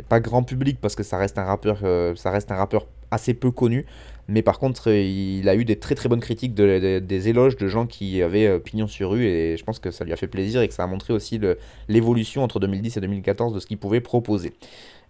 [0.09, 3.33] pas grand public, parce que ça reste un rappeur, euh, ça reste un rappeur assez
[3.33, 3.87] peu connu,
[4.29, 7.87] mais par contre, il a eu des très très bonnes critiques, des éloges de gens
[7.87, 10.69] qui avaient pignon sur rue, et je pense que ça lui a fait plaisir et
[10.69, 11.41] que ça a montré aussi
[11.89, 14.53] l'évolution entre 2010 et 2014 de ce qu'il pouvait proposer.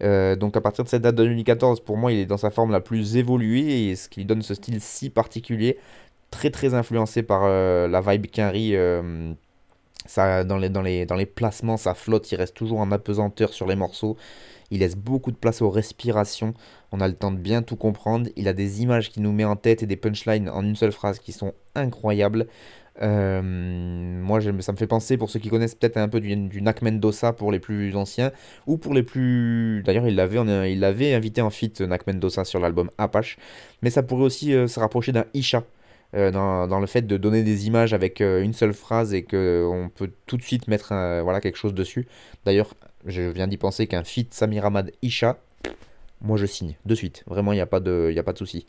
[0.02, 2.50] Euh, donc à partir de cette date de 2014, pour moi, il est dans sa
[2.50, 5.78] forme la plus évoluée et ce qui lui donne ce style si particulier,
[6.30, 8.76] très très influencé par euh, la vibe Quinry.
[8.76, 9.32] Euh,
[10.06, 13.52] ça, dans, les, dans, les, dans les placements, ça flotte, il reste toujours en apesanteur
[13.52, 14.16] sur les morceaux.
[14.70, 16.54] Il laisse beaucoup de place aux respirations.
[16.92, 18.28] On a le temps de bien tout comprendre.
[18.36, 20.92] Il a des images qui nous met en tête et des punchlines en une seule
[20.92, 22.46] phrase qui sont incroyables.
[23.02, 26.82] Euh, moi, ça me fait penser, pour ceux qui connaissent peut-être un peu du, Nak
[26.82, 28.32] Mendoza pour les plus anciens,
[28.66, 29.82] ou pour les plus...
[29.84, 33.36] D'ailleurs, il l'avait, il l'avait invité en feat, Nak Mendoza, sur l'album Apache,
[33.82, 35.64] mais ça pourrait aussi euh, se rapprocher d'un Isha.
[36.14, 39.90] Euh, dans, dans, le fait de donner des images avec une seule phrase et qu'on
[39.92, 42.06] peut tout de suite mettre voilà, quelque chose dessus.
[42.44, 42.74] D'ailleurs,
[43.06, 45.38] je viens d'y penser qu'un feat Samir Ahmad Isha,
[46.22, 47.24] moi je signe de suite.
[47.26, 48.66] Vraiment, il n'y a pas de, y a pas de souci.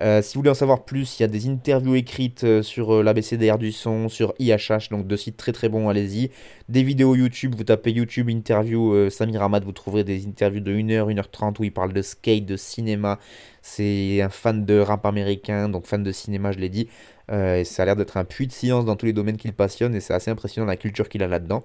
[0.00, 2.94] Euh, si vous voulez en savoir plus, il y a des interviews écrites euh, sur
[2.94, 6.30] euh, l'ABCDR du son, sur IHH, donc deux sites très très bons, allez-y.
[6.68, 11.14] Des vidéos YouTube, vous tapez YouTube interview Samir Ahmad, vous trouverez des interviews de 1h,
[11.14, 13.18] 1h30 où il parle de skate, de cinéma.
[13.62, 16.88] C'est un fan de rap américain, donc fan de cinéma, je l'ai dit.
[17.32, 19.94] et ça a l'air d'être un puits de science dans tous les domaines qu'il passionne
[19.94, 21.64] et c'est assez impressionnant la culture qu'il a là-dedans.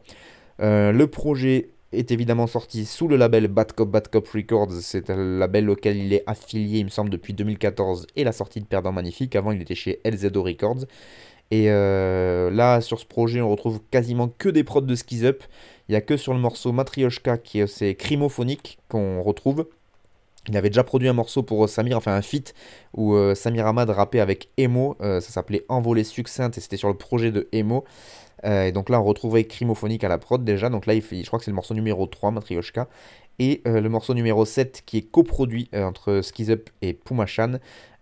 [0.59, 4.71] le projet est évidemment sorti sous le label Bad Cop Bad Cop Records.
[4.81, 8.61] C'est un label auquel il est affilié, il me semble, depuis 2014 et la sortie
[8.61, 9.35] de Perdant Magnifique.
[9.35, 10.85] Avant, il était chez LZO Records.
[11.51, 15.43] Et euh, là, sur ce projet, on retrouve quasiment que des prods de Skiz Up.
[15.87, 19.67] Il n'y a que sur le morceau Matryoshka, qui est c'est Crimophonique, qu'on retrouve.
[20.49, 22.53] Il avait déjà produit un morceau pour Samir, enfin un feat,
[22.93, 24.97] où euh, Samir Ahmad rappait avec Emo.
[25.01, 27.85] Euh, ça s'appelait Envolée succincte et c'était sur le projet de Emo.
[28.45, 30.69] Euh, et donc là, on retrouvait Crimophonique à la prod déjà.
[30.69, 32.87] Donc là, il fait, je crois que c'est le morceau numéro 3, Matryoshka.
[33.39, 37.53] Et euh, le morceau numéro 7 qui est coproduit euh, entre Skizup et Pumachan.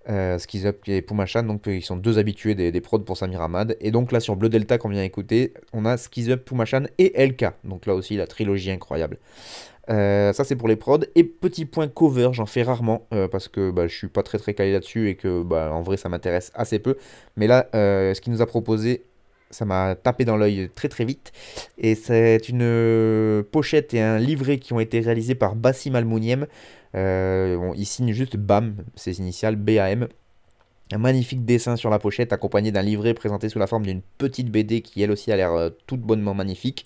[0.10, 3.78] Euh, Skizup et Pumachan, donc ils sont deux habitués des, des prods pour Samir Ahmad.
[3.80, 7.46] Et donc là, sur Bleu Delta qu'on vient d'écouter, on a Skizup, Pumachan et LK.
[7.64, 9.20] Donc là aussi, la trilogie incroyable.
[9.88, 11.06] ça c'est pour les prods.
[11.16, 14.56] Et petit point cover, j'en fais rarement parce que bah, je suis pas très très
[14.56, 16.98] calé là-dessus et que bah, en vrai ça m'intéresse assez peu.
[17.38, 19.04] Mais là, ce qu'il nous a proposé
[19.52, 21.32] ça m'a tapé dans l'œil très très vite.
[21.78, 26.48] Et c'est une euh, pochette et un livret qui ont été réalisés par Bassim Almouniem.
[26.96, 30.08] Euh, il signe juste BAM, ses initiales BAM.
[30.94, 34.52] Un magnifique dessin sur la pochette accompagné d'un livret présenté sous la forme d'une petite
[34.52, 36.86] BD qui elle aussi a l'air euh, toute bonnement magnifique.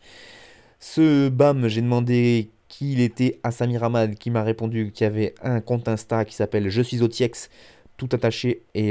[0.80, 5.08] Ce BAM, j'ai demandé qui il était à Samir Ahmad qui m'a répondu qu'il y
[5.08, 7.50] avait un compte Insta qui s'appelle Je suis Otiex
[7.98, 8.90] tout attaché et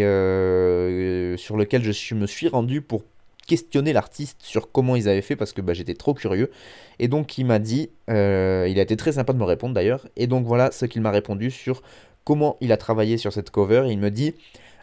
[1.36, 3.04] sur lequel je me suis rendu pour
[3.46, 6.50] questionner l'artiste sur comment ils avaient fait parce que bah, j'étais trop curieux.
[6.98, 10.06] Et donc il m'a dit, euh, il a été très sympa de me répondre d'ailleurs,
[10.16, 11.82] et donc voilà ce qu'il m'a répondu sur
[12.24, 13.86] comment il a travaillé sur cette cover.
[13.88, 14.34] Il me dit,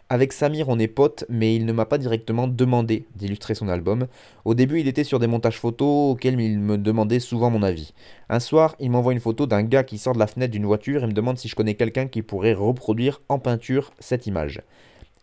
[0.08, 4.08] avec Samir on est potes, mais il ne m'a pas directement demandé d'illustrer son album.
[4.44, 7.94] Au début il était sur des montages photos auxquels il me demandait souvent mon avis.
[8.28, 11.02] Un soir il m'envoie une photo d'un gars qui sort de la fenêtre d'une voiture
[11.02, 14.60] et me demande si je connais quelqu'un qui pourrait reproduire en peinture cette image.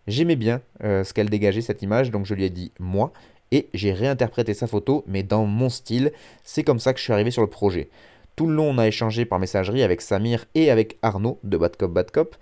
[0.10, 3.13] J'aimais bien euh, ce qu'elle dégageait cette image, donc je lui ai dit moi,
[3.52, 6.12] et j'ai réinterprété sa photo, mais dans mon style.
[6.43, 7.89] C'est comme ça que je suis arrivé sur le projet.
[8.36, 11.78] Tout le long, on a échangé par messagerie avec Samir et avec Arnaud de Bad
[11.78, 12.36] Cop Bad Cop.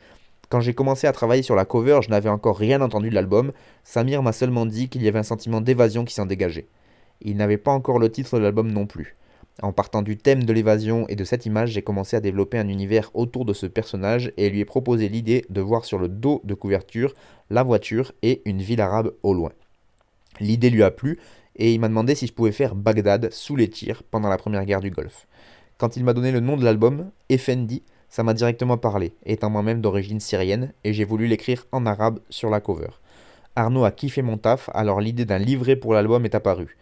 [0.47, 3.51] Quand j'ai commencé à travailler sur la cover, je n'avais encore rien entendu de l'album.
[3.83, 6.67] Samir m'a seulement dit qu'il y avait un sentiment d'évasion qui s'en dégageait.
[7.19, 9.17] Il n'avait pas encore le titre de l'album non plus.
[9.63, 12.67] En partant du thème de l'évasion et de cette image, j'ai commencé à développer un
[12.67, 16.41] univers autour de ce personnage et lui ai proposé l'idée de voir sur le dos
[16.43, 17.15] de couverture
[17.49, 19.51] la voiture et une ville arabe au loin.
[20.39, 21.17] L'idée lui a plu
[21.55, 24.65] et il m'a demandé si je pouvais faire Bagdad sous les tirs pendant la première
[24.65, 25.25] guerre du Golfe.
[25.79, 29.81] Quand il m'a donné le nom de l'album, Effendi, ça m'a directement parlé, étant moi-même
[29.81, 32.89] d'origine syrienne, et j'ai voulu l'écrire en arabe sur la cover.
[33.55, 36.77] Arnaud a kiffé mon taf, alors l'idée d'un livret pour l'album est apparue.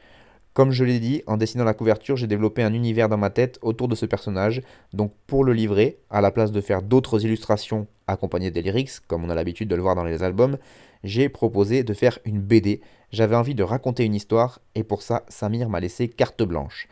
[0.55, 3.59] Comme je l'ai dit, en dessinant la couverture, j'ai développé un univers dans ma tête
[3.61, 4.61] autour de ce personnage,
[4.93, 9.25] donc pour le livret, à la place de faire d'autres illustrations accompagnées des lyrics, comme
[9.25, 10.57] on a l'habitude de le voir dans les albums,
[11.03, 12.79] j'ai proposé de faire une BD.
[13.11, 16.87] J'avais envie de raconter une histoire, et pour ça, Samir m'a laissé carte blanche.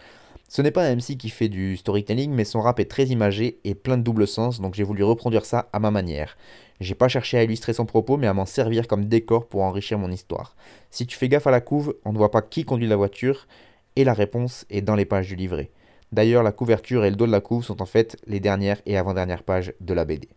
[0.50, 3.62] Ce n'est pas un MC qui fait du storytelling, mais son rap est très imagé
[3.64, 6.36] et plein de double sens, donc j'ai voulu reproduire ça à ma manière.
[6.84, 9.98] J'ai pas cherché à illustrer son propos, mais à m'en servir comme décor pour enrichir
[9.98, 10.56] mon histoire.
[10.92, 13.48] Si tu fais gaffe à la couve, on ne voit pas qui conduit la voiture,
[13.96, 15.72] et la réponse est dans les pages du livret.
[16.12, 18.98] D'ailleurs, la couverture et le dos de la couve sont en fait les dernières et
[18.98, 20.28] avant-dernières pages de la BD.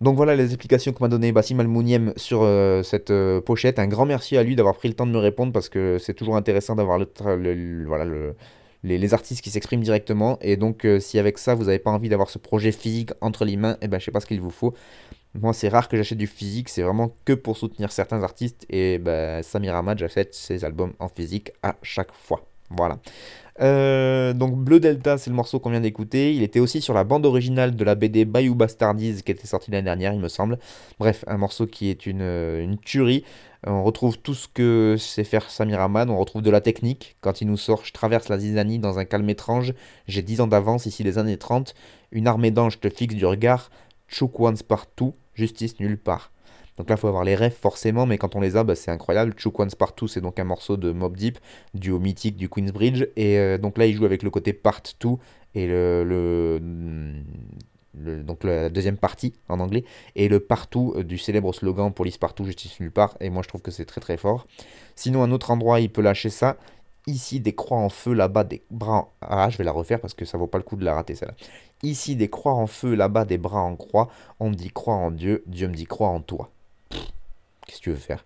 [0.00, 3.80] Donc voilà les explications que m'a donné Bassim Almouniem sur euh, cette euh, pochette.
[3.80, 6.14] Un grand merci à lui d'avoir pris le temps de me répondre parce que c'est
[6.14, 8.36] toujours intéressant d'avoir voilà, le,
[8.84, 10.38] les, artistes qui s'expriment directement.
[10.40, 13.44] Et donc, euh, si avec ça, vous n'avez pas envie d'avoir ce projet physique entre
[13.44, 14.72] les mains, eh ben, je sais pas ce qu'il vous faut.
[15.34, 18.66] Moi, c'est rare que j'achète du physique, c'est vraiment que pour soutenir certains artistes.
[18.70, 22.46] Et ben, Samir j'achète ses albums en physique à chaque fois.
[22.70, 22.98] Voilà.
[23.60, 26.34] Euh, donc Bleu Delta, c'est le morceau qu'on vient d'écouter.
[26.34, 29.70] Il était aussi sur la bande originale de la BD Bayou Bastardies qui était sortie
[29.70, 30.58] l'année dernière, il me semble.
[30.98, 33.24] Bref, un morceau qui est une, une tuerie.
[33.66, 37.16] On retrouve tout ce que sait faire Samir Ahmad, on retrouve de la technique.
[37.20, 39.74] Quand il nous sort Je traverse la zizanie dans un calme étrange,
[40.06, 41.74] j'ai 10 ans d'avance, ici les années 30,
[42.12, 43.70] une armée d'anges te fixe du regard,
[44.08, 46.32] Chouk once partout, justice nulle part.
[46.78, 48.92] Donc là, il faut avoir les rêves forcément, mais quand on les a, bah, c'est
[48.92, 49.34] incroyable.
[49.36, 51.38] Chouk Once Partout, c'est donc un morceau de Mob Deep,
[51.74, 53.08] duo mythique du Queensbridge.
[53.16, 55.08] Et euh, donc là, il joue avec le côté Part 2
[55.54, 56.60] et le,
[57.94, 62.44] donc la deuxième partie en anglais, et le partout euh, du célèbre slogan Police partout,
[62.44, 63.16] justice nulle part.
[63.20, 64.46] Et moi, je trouve que c'est très très fort.
[64.94, 66.56] Sinon, un autre endroit, il peut lâcher ça.
[67.08, 69.12] Ici, des croix en feu, là-bas, des bras.
[69.22, 71.14] Ah, je vais la refaire parce que ça vaut pas le coup de la rater,
[71.14, 71.34] celle-là.
[71.82, 74.08] Ici, des croix en feu, là-bas, des bras en croix.
[74.40, 76.50] On me dit croix en Dieu, Dieu me dit croix en toi.
[76.90, 78.24] Qu'est-ce que tu veux faire?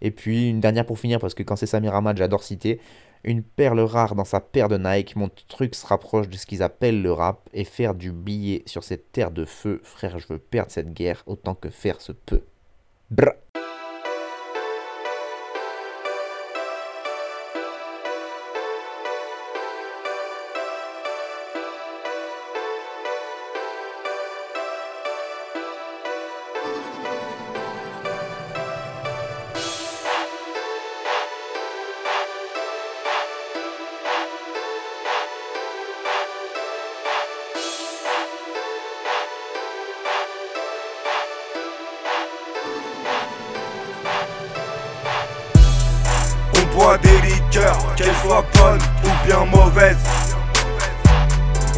[0.00, 2.80] Et puis une dernière pour finir, parce que quand c'est Samir Ahmad, j'adore citer.
[3.24, 6.62] Une perle rare dans sa paire de Nike, mon truc se rapproche de ce qu'ils
[6.62, 10.38] appellent le rap, et faire du billet sur cette terre de feu, frère, je veux
[10.38, 12.44] perdre cette guerre autant que faire se peut.
[13.10, 13.32] Brr.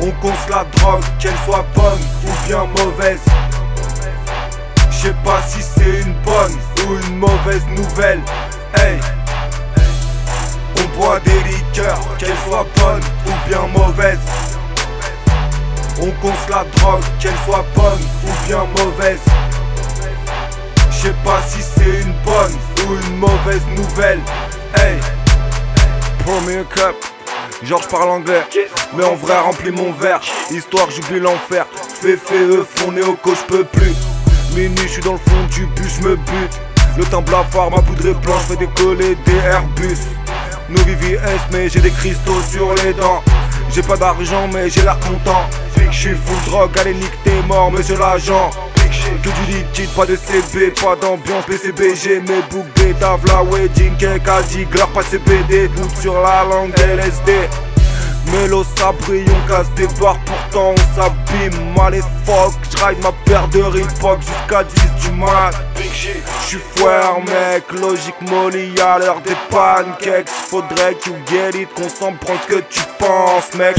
[0.02, 3.20] On conce la drogue, qu'elle soit bonne ou bien mauvaise.
[4.90, 8.20] Je sais pas si c'est une bonne ou une mauvaise nouvelle.
[8.74, 8.98] Hey.
[10.78, 14.18] On boit des liqueurs, qu'elles soient bonnes ou bien mauvaises.
[16.00, 19.20] On conce la drogue, qu'elle soit bonne ou bien mauvaise.
[20.90, 24.20] Je sais pas si c'est une bonne ou une mauvaise nouvelle.
[24.76, 24.98] Hey,
[26.24, 27.19] pour me cup.
[27.62, 28.42] Genre parle anglais,
[28.94, 30.20] mais en vrai remplis mon verre.
[30.50, 31.66] Histoire j'oublie l'enfer.
[32.00, 33.92] Fais fais fond néo je peux plus.
[34.54, 36.60] Minuit, je suis dans le fond du bus, me bute.
[36.96, 39.98] Le temps blafard, ma poudre est blanche, fait décoller des Airbus.
[40.70, 40.80] Nous
[41.14, 43.22] S, mais j'ai des cristaux sur les dents.
[43.72, 45.48] J'ai pas d'argent, mais j'ai l'air content.
[45.90, 48.50] J'suis full drogue, allez nique t'es mort, monsieur l'agent.
[49.22, 54.22] Que du liquide, pas de CB, pas d'ambiance BCBG Mes boucles d'étave, la wedding cake,
[54.48, 57.32] Digler, pas de CBD Doute sur la langue LSD
[58.32, 61.74] Mélo s'abrille, on casse des barres, pourtant on s'abîme.
[61.76, 65.52] Mal et fuck, j'ride ma paire de Reebok jusqu'à 10 du mat.
[65.76, 70.28] J'suis foire mec, logique molly à l'heure des pancakes.
[70.28, 73.76] Faudrait que you get it, qu'on s'en prend ce que tu penses mec.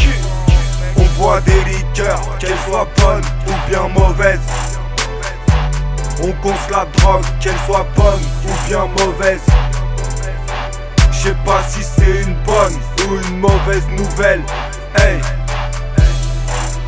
[0.97, 4.39] On boit des liqueurs, qu'elles soient bonnes ou bien mauvaises.
[6.23, 9.41] On conce la drogue, qu'elle soit bonne ou bien mauvaise
[11.21, 12.73] je sais pas si c'est une bonne
[13.07, 14.41] ou une mauvaise nouvelle.
[14.95, 15.19] Hey,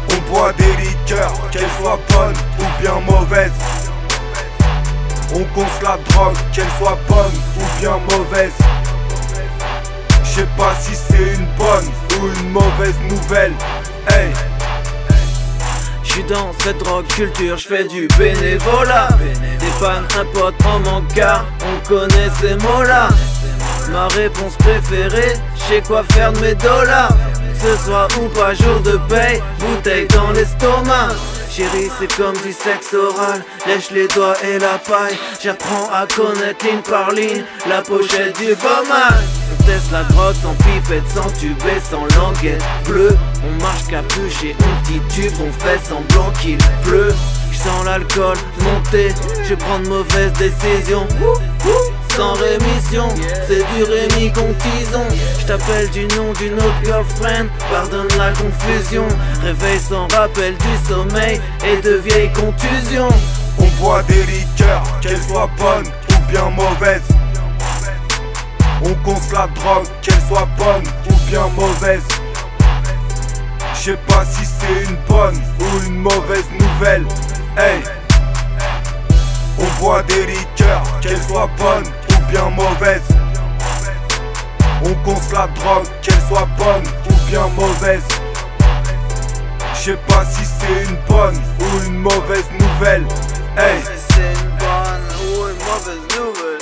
[0.10, 3.52] on boit des liqueurs, qu'elles soient bonnes ou bien mauvaises.
[5.36, 8.54] On conce la drogue, qu'elle soit bonne ou bien mauvaise.
[10.24, 13.54] Je sais pas si c'est une bonne ou une mauvaise nouvelle.
[14.08, 14.32] Hey.
[16.04, 19.10] J'suis dans cette drogue culture, j'fais du bénévolat.
[19.60, 21.22] Dépanne un pote en manque
[21.62, 23.10] on connaît ces mots-là.
[23.92, 27.16] Ma réponse préférée, j'sais quoi faire de mes dollars.
[27.62, 31.10] Ce soir ou pas, jour de paye, bouteille dans l'estomac.
[31.50, 35.16] Chérie, c'est comme du sexe oral, lèche les doigts et la paille.
[35.42, 40.56] J'apprends à connaître ligne par ligne la pochette du mal On teste la drogue sans
[40.56, 43.16] pipette, sans tubé, sans languette bleue.
[43.46, 47.14] On marche capuché, on titube, on fait semblant qu'il pleut.
[47.64, 49.10] J'sens l'alcool monter,
[49.48, 51.08] je prends de mauvaises décisions
[52.16, 53.08] sans rémission
[53.48, 55.08] C'est du Rémi Contison
[55.40, 59.08] Je t'appelle du nom d'une autre girlfriend Pardonne la confusion.
[59.42, 63.10] Réveil sans rappel du sommeil Et de vieilles contusions.
[63.58, 67.08] On boit des liqueurs, qu'elles soient bonnes ou bien mauvaises.
[68.84, 72.08] On conce la drogue, qu'elle soit bonne ou bien mauvaise
[73.76, 77.06] Je sais pas si c'est une bonne ou une mauvaise nouvelle
[79.60, 83.02] On boit des liqueurs, qu'elles soient bonnes ou bien mauvaises.
[84.84, 88.08] On conce la drogue, qu'elle soit bonne ou bien mauvaise.
[89.76, 93.06] Je sais pas si c'est une bonne ou une mauvaise nouvelle.
[93.56, 96.60] C'est bonne ou mauvaise nouvelle.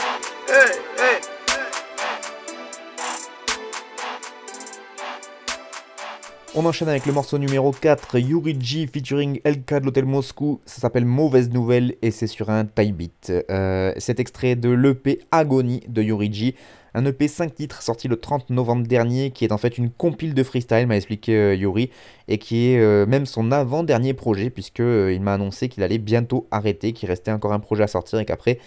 [6.54, 10.60] On enchaîne avec le morceau numéro 4, Yuriji featuring LK de l'Hôtel Moscou.
[10.66, 13.32] Ça s'appelle Mauvaise Nouvelle et c'est sur un tie beat.
[13.50, 16.56] Euh, c'est extrait de l'EP Agony de Yuriji,
[16.94, 20.34] un EP 5 titres sorti le 30 novembre dernier qui est en fait une compile
[20.34, 21.90] de freestyle, m'a expliqué euh, Yuri,
[22.28, 26.00] et qui est euh, même son avant-dernier projet puisque euh, il m'a annoncé qu'il allait
[26.00, 28.60] bientôt arrêter, qu'il restait encore un projet à sortir et qu'après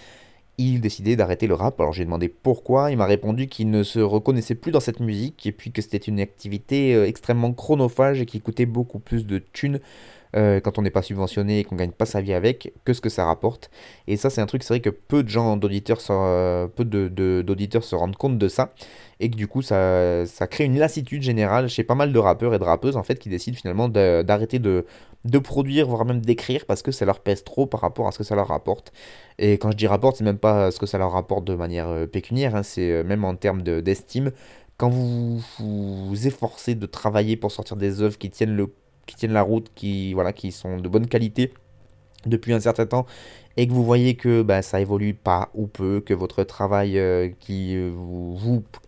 [0.57, 1.79] il décidait d'arrêter le rap.
[1.79, 5.45] Alors j'ai demandé pourquoi, il m'a répondu qu'il ne se reconnaissait plus dans cette musique
[5.45, 9.39] et puis que c'était une activité euh, extrêmement chronophage et qui coûtait beaucoup plus de
[9.39, 9.79] thunes
[10.35, 13.01] euh, quand on n'est pas subventionné et qu'on gagne pas sa vie avec que ce
[13.01, 13.69] que ça rapporte.
[14.07, 17.07] Et ça c'est un truc, c'est vrai que peu de gens d'auditeurs euh, peu de,
[17.07, 18.73] de- d'auditeurs se rendent compte de ça
[19.19, 22.53] et que du coup ça, ça crée une lassitude générale chez pas mal de rappeurs
[22.53, 24.85] et de rappeuses en fait qui décident finalement d'arrêter de,
[25.23, 28.17] de produire voire même d'écrire parce que ça leur pèse trop par rapport à ce
[28.17, 28.91] que ça leur rapporte.
[29.39, 31.87] Et quand je dis rapporte, c'est même pas ce que ça leur rapporte de manière
[31.89, 34.31] euh, pécuniaire, hein, c'est même en termes de- d'estime.
[34.77, 38.73] Quand vous vous efforcez de travailler pour sortir des œuvres qui tiennent, le,
[39.05, 41.53] qui tiennent la route, qui, voilà, qui sont de bonne qualité
[42.25, 43.05] depuis un certain temps,
[43.57, 47.29] et que vous voyez que bah, ça évolue pas ou peu, que votre travail euh,
[47.39, 47.91] qui euh,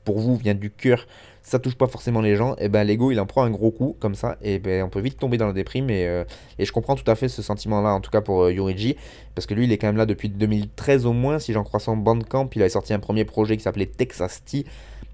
[0.03, 1.05] pour vous vient du cœur,
[1.43, 3.95] ça touche pas forcément les gens, et ben l'ego il en prend un gros coup
[3.99, 6.25] comme ça, et ben on peut vite tomber dans la déprime, et, euh,
[6.59, 8.95] je comprends tout à fait ce sentiment-là, en tout cas pour Yuriji,
[9.35, 11.79] parce que lui il est quand même là depuis 2013 au moins, si j'en crois
[11.79, 14.65] son Bandcamp, il avait sorti un premier projet qui s'appelait Texas T,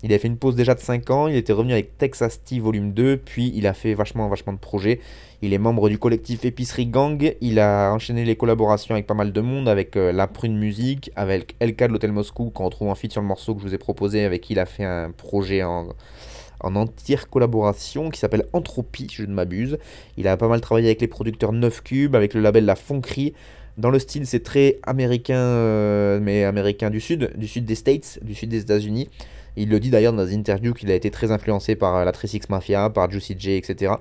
[0.04, 2.60] il avait fait une pause déjà de 5 ans, il était revenu avec Texas T
[2.60, 5.00] volume 2, puis il a fait vachement vachement de projets.
[5.42, 9.32] Il est membre du collectif Épicerie Gang, il a enchaîné les collaborations avec pas mal
[9.32, 12.96] de monde, avec euh, La Prune Musique, avec LK de l'Hôtel Moscou, qu'on retrouve en
[12.96, 15.12] feat sur le morceau que je vous ai proposé, avec qui il a fait un
[15.12, 15.90] projet en,
[16.60, 19.78] en entière collaboration qui s'appelle Entropie, si je ne m'abuse.
[20.18, 23.34] Il a pas mal travaillé avec les producteurs 9 Cube, avec le label La Fonquerie.
[23.78, 28.20] Dans le style, c'est très américain, euh, mais américain du sud, du sud des States,
[28.22, 29.10] du sud des États-Unis.
[29.56, 32.12] Il le dit d'ailleurs dans des interviews qu'il a été très influencé par euh, la
[32.12, 33.94] 36 Mafia, par Juicy J, etc.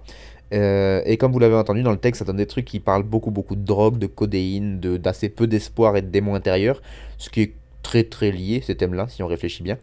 [0.52, 3.02] Euh, et comme vous l'avez entendu dans le texte, ça donne des trucs qui parlent
[3.02, 6.82] beaucoup, beaucoup de drogue, de codéine, d'assez peu d'espoir et de démons intérieurs,
[7.18, 9.78] ce qui est très, très lié, ces thèmes-là, si on réfléchit bien.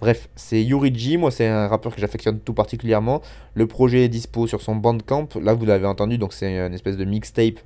[0.00, 3.22] Bref, c'est Yuriji, moi c'est un rappeur que j'affectionne tout particulièrement.
[3.54, 6.96] Le projet est dispo sur son Bandcamp, là vous l'avez entendu, donc c'est une espèce
[6.96, 7.60] de mixtape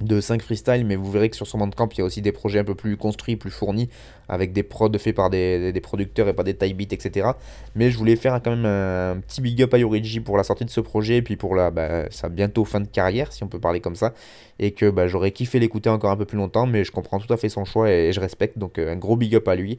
[0.00, 2.32] de 5 freestyle, mais vous verrez que sur son bandcamp, il y a aussi des
[2.32, 3.88] projets un peu plus construits, plus fournis,
[4.28, 7.30] avec des prods faits par des, producteurs et pas des type beats, etc.
[7.74, 10.64] Mais je voulais faire quand même un, petit big up à Yoriji pour la sortie
[10.64, 13.48] de ce projet, et puis pour la, bah, sa bientôt fin de carrière, si on
[13.48, 14.14] peut parler comme ça,
[14.58, 17.32] et que bah, j'aurais kiffé l'écouter encore un peu plus longtemps, mais je comprends tout
[17.32, 19.78] à fait son choix et, je respecte, donc euh, un gros big up à lui.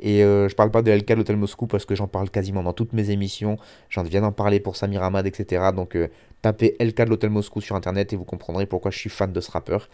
[0.00, 2.72] Et euh, je parle pas de LK l'Hôtel Moscou parce que j'en parle quasiment dans
[2.72, 3.58] toutes mes émissions.
[3.88, 5.70] J'en viens d'en parler pour Samir Ahmad, etc.
[5.74, 6.08] Donc euh,
[6.42, 9.40] tapez LK de l'Hôtel Moscou sur internet et vous comprendrez pourquoi je suis fan de
[9.40, 9.88] ce rappeur.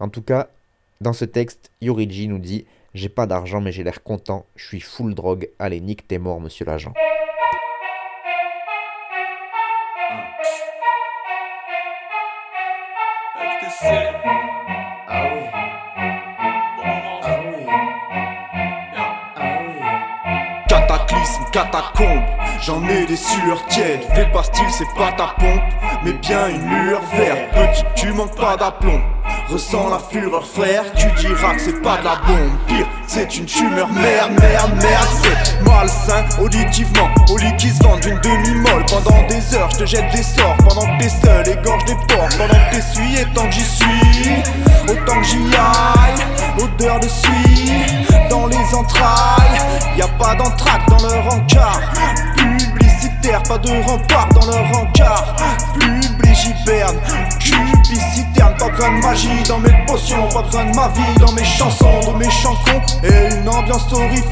[0.00, 0.48] En tout cas,
[1.00, 4.80] dans ce texte, Yoriji nous dit J'ai pas d'argent mais j'ai l'air content, je suis
[4.80, 6.94] full drogue, allez nique t'es mort monsieur l'agent.
[21.52, 22.22] Catacombe.
[22.60, 24.02] J'en ai des sueurs tièdes,
[24.42, 25.62] style, c'est pas ta pompe,
[26.04, 27.38] mais bien une lueur verte.
[27.52, 29.00] Petit, tu manques pas d'aplomb.
[29.50, 32.52] Ressens la fureur, frère, tu diras que c'est pas de la bombe.
[32.66, 35.08] Pire, c'est une tumeur, merde, merde, merde.
[35.22, 38.84] C'est malsain, auditivement, au lit qui se vendent d'une demi-molle.
[38.90, 40.54] Pendant des heures, je te jette des sorts.
[40.58, 42.28] Pendant que t'es seul, égorge des porcs.
[42.36, 44.30] Pendant que t'essuies, et tant que j'y suis,
[44.84, 46.62] autant que j'y aille.
[46.62, 47.72] Odeur de suie
[48.28, 49.60] dans les entrailles.
[49.96, 51.80] Y a pas d'entraque dans leur encart.
[52.98, 55.36] Publicitaire, pas de rempart dans leur encart.
[55.74, 56.96] Public, j'hiberne.
[57.38, 60.28] Cubiciterne, pas besoin de magie dans mes potions.
[60.28, 62.82] Pas besoin de ma vie dans mes chansons, de mes chansons.
[63.04, 64.24] Et une ambiance horrifique.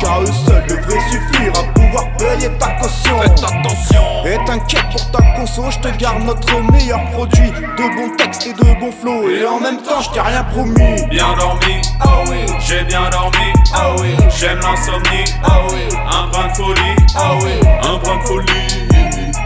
[0.00, 3.20] Car eux seuls devraient suffire à pouvoir payer ta caution.
[3.20, 4.02] Faites attention.
[4.24, 7.50] Et t'inquiète pour ta conso, je te garde notre meilleur produit.
[7.50, 9.28] De bons textes et de bons flots.
[9.28, 11.02] Et en même temps, je t'ai rien promis.
[11.10, 12.46] Bien dormi, ah oui.
[12.60, 14.14] J'ai bien dormi, ah oui.
[14.30, 15.88] J'aime l'insomnie, ah oui.
[16.08, 17.52] Un brin de folie, ah oui.
[17.82, 18.52] Un brin de folie,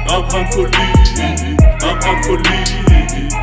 [0.08, 0.70] un brin de folie,
[1.82, 2.64] un brin de folie,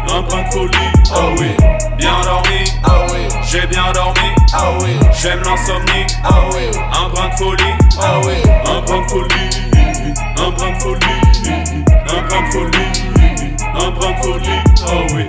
[0.09, 1.49] un brin de folie, ah oui.
[1.97, 3.27] Bien dormi, ah oui.
[3.43, 4.97] J'ai bien dormi, ah oui.
[5.13, 6.63] J'aime l'insomnie, ah oui.
[6.91, 8.35] Un brin de folie, ah oui.
[8.65, 9.49] Un brin de folie,
[10.37, 11.21] un brin de folie,
[12.09, 12.91] un brin de folie,
[13.75, 15.25] un brin de folie, ah oui.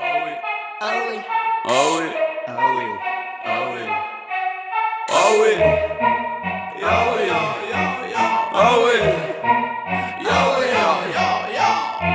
[0.00, 0.32] Ah oui.
[0.80, 1.18] Ah oui.
[1.66, 2.86] Ah oui.
[3.46, 3.82] Ah oui.
[5.10, 6.23] Ah oui.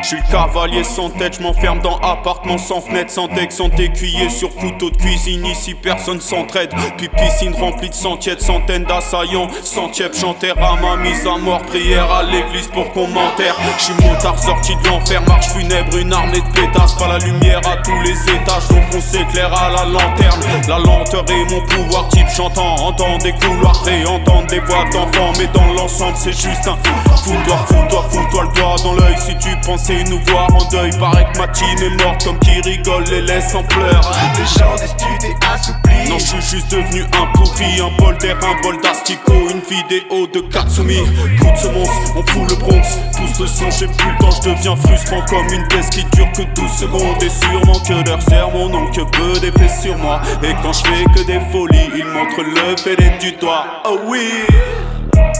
[0.02, 4.30] Je suis cavalier sans tête, je m'enferme dans appartement sans fenêtre, sans deck, sans écuyer
[4.30, 5.46] sur couteau de cuisine.
[5.46, 6.72] Ici personne s'entraide.
[6.98, 9.50] Puis piscine remplie de centièmes, centaines d'assaillants.
[9.62, 13.56] Centièmes chanter à ma mise à mort, prière à l'église pour qu'on m'enterre.
[13.78, 16.96] Je suis motard sorti de l'enfer, marche funèbre, une armée de pétasses.
[16.96, 20.42] Pas la lumière à tous les étages, donc on s'éclaire à la lanterne.
[20.68, 25.34] La lenteur est mon pouvoir type chantant, entend des couloirs, entendre des voix d'enfants.
[25.38, 26.78] Mais dans l'ensemble, c'est juste un
[27.18, 30.92] fous-toi, fous-toi, fous-toi le doigt dans l'œil si tu pensais nous voir en deuil.
[31.00, 34.12] Paraît que ma team est morte comme qui rigole les laisse en pleurs.
[34.38, 36.10] Les gens discutent et assouplis.
[36.10, 40.28] Non, je suis juste devenu un pourri, un bol d'air, un bol d'astico, une vidéo
[40.34, 40.98] de Katsumi.
[41.40, 43.00] Coup de ce monstre, on fout le Bronx.
[43.18, 46.32] Tous le son, j'ai plus le temps, je deviens frustrant comme une baisse qui dure
[46.32, 47.24] que 12 secondes.
[47.24, 50.22] Et sûrement que leur sermon n'ont que peu d'effet sur moi.
[50.44, 53.66] Et quand je fais que des folies, ils montrent le fait du doigt.
[53.86, 54.30] Oh oui!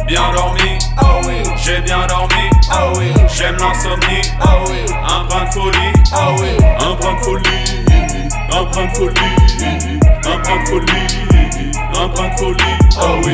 [0.08, 1.44] Bien dormi, ah oui.
[1.58, 3.14] J'ai bien dormi, ah oui.
[3.28, 4.78] J'aime l'insomnie, ah oui.
[5.08, 6.50] Un brin de folie, ah oui.
[6.80, 7.46] Un brin de folie,
[8.52, 13.34] un brin de folie, un brin de folie, un brin de folie, ah oui.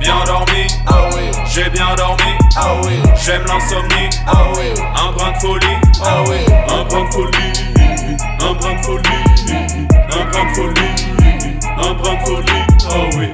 [0.00, 1.30] Bien dormi, ah oui.
[1.46, 3.00] J'ai bien dormi, ah oui.
[3.16, 4.74] J'aime l'insomnie, ah oui.
[4.80, 6.38] Un brin de folie, ah oui.
[6.68, 7.52] Un brin de folie,
[8.40, 9.24] un brin de folie,
[10.10, 10.94] un brin de folie,
[11.78, 13.28] un brin de folie, ah oui.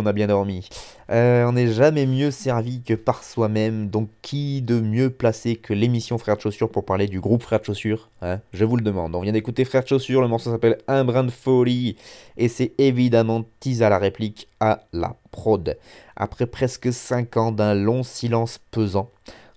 [0.00, 0.68] Qu'on a bien dormi.
[1.10, 5.74] Euh, on n'est jamais mieux servi que par soi-même, donc qui de mieux placé que
[5.74, 8.82] l'émission Frères de Chaussures pour parler du groupe Frères de Chaussures hein Je vous le
[8.82, 9.14] demande.
[9.14, 11.96] On vient d'écouter Frères de Chaussures, le morceau s'appelle Un brin de folie,
[12.36, 15.76] et c'est évidemment tease à la réplique à la prod.
[16.16, 19.10] Après presque 5 ans d'un long silence pesant,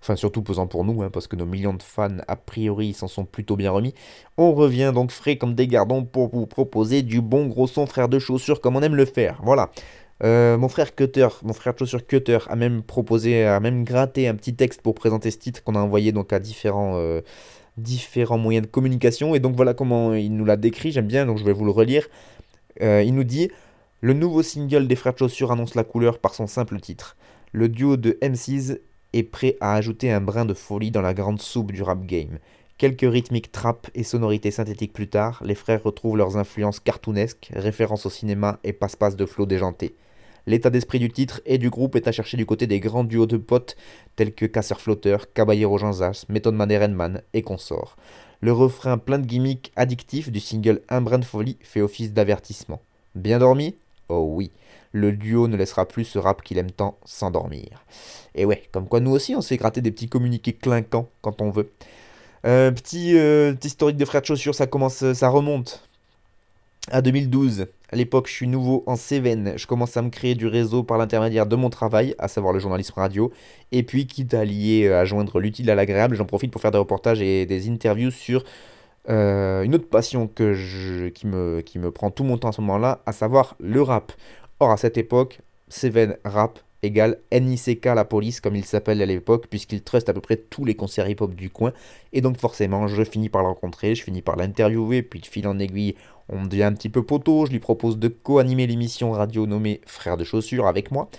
[0.03, 3.07] enfin surtout pesant pour nous, hein, parce que nos millions de fans, a priori, s'en
[3.07, 3.93] sont plutôt bien remis.
[4.37, 8.09] On revient donc frais comme des gardons pour vous proposer du bon gros son frère
[8.09, 9.39] de chaussures comme on aime le faire.
[9.43, 9.69] Voilà.
[10.23, 14.27] Euh, mon frère Cutter, mon frère de chaussures Cutter, a même proposé, a même gratté
[14.27, 17.21] un petit texte pour présenter ce titre qu'on a envoyé donc à différents, euh,
[17.77, 19.35] différents moyens de communication.
[19.35, 21.71] Et donc voilà comment il nous l'a décrit, j'aime bien, donc je vais vous le
[21.71, 22.07] relire.
[22.81, 23.51] Euh, il nous dit
[23.99, 27.17] Le nouveau single des frères de chaussures annonce la couleur par son simple titre.
[27.51, 28.79] Le duo de MCs
[29.11, 32.39] est prêt à ajouter un brin de folie dans la grande soupe du rap game.
[32.77, 38.05] Quelques rythmiques trap et sonorités synthétiques plus tard, les frères retrouvent leurs influences cartoonesques, références
[38.05, 39.95] au cinéma et passe-passe de flots déjantés.
[40.45, 43.25] L'état d'esprit du titre et du groupe est à chercher du côté des grands duos
[43.25, 43.77] de potes
[44.15, 47.95] tels que Casseur Flotteur, Caballero Janzas, Méthode Man et Renman et consorts.
[48.41, 52.81] Le refrain plein de gimmicks addictifs du single Un brin de folie fait office d'avertissement.
[53.15, 53.75] Bien dormi?
[54.09, 54.51] Oh oui,
[54.91, 57.85] le duo ne laissera plus ce rap qu'il aime tant s'endormir.
[58.35, 61.51] Et ouais, comme quoi nous aussi on s'est gratté des petits communiqués clinquants quand on
[61.51, 61.71] veut.
[62.45, 65.87] Euh, petit, euh, petit historique de frères de chaussures, ça commence, ça remonte
[66.91, 67.67] à 2012.
[67.93, 69.53] À l'époque, je suis nouveau en Cévennes.
[69.55, 72.57] Je commence à me créer du réseau par l'intermédiaire de mon travail, à savoir le
[72.57, 73.31] journalisme radio.
[73.71, 76.79] Et puis, quitte à lier, à joindre l'utile à l'agréable, j'en profite pour faire des
[76.79, 78.43] reportages et des interviews sur
[79.09, 82.51] euh, une autre passion que je, qui, me, qui me prend tout mon temps à
[82.51, 84.11] ce moment-là, à savoir le rap.
[84.59, 89.47] Or, à cette époque, Cévennes rap égale NICK la police comme il s'appelle à l'époque
[89.49, 91.71] puisqu'il trust à peu près tous les concerts hip-hop du coin
[92.11, 95.47] et donc forcément je finis par le rencontrer, je finis par l'interviewer puis de fil
[95.47, 95.95] en aiguille
[96.29, 100.17] on devient un petit peu poteau, je lui propose de co-animer l'émission radio nommée Frères
[100.17, 101.09] de chaussures avec moi.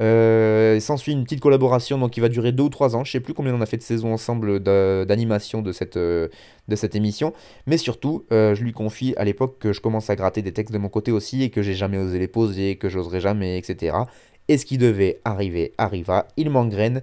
[0.00, 3.04] Euh, S'ensuit une petite collaboration donc qui va durer deux ou trois ans.
[3.04, 6.28] Je sais plus combien on a fait de saisons ensemble d'animation de, cette, euh,
[6.68, 7.32] de cette émission.
[7.66, 10.72] Mais surtout, euh, je lui confie à l'époque que je commence à gratter des textes
[10.72, 13.96] de mon côté aussi et que j'ai jamais osé les poser, que j'oserais jamais, etc.
[14.48, 16.26] Et ce qui devait arriver arriva.
[16.36, 17.02] Il m'engraine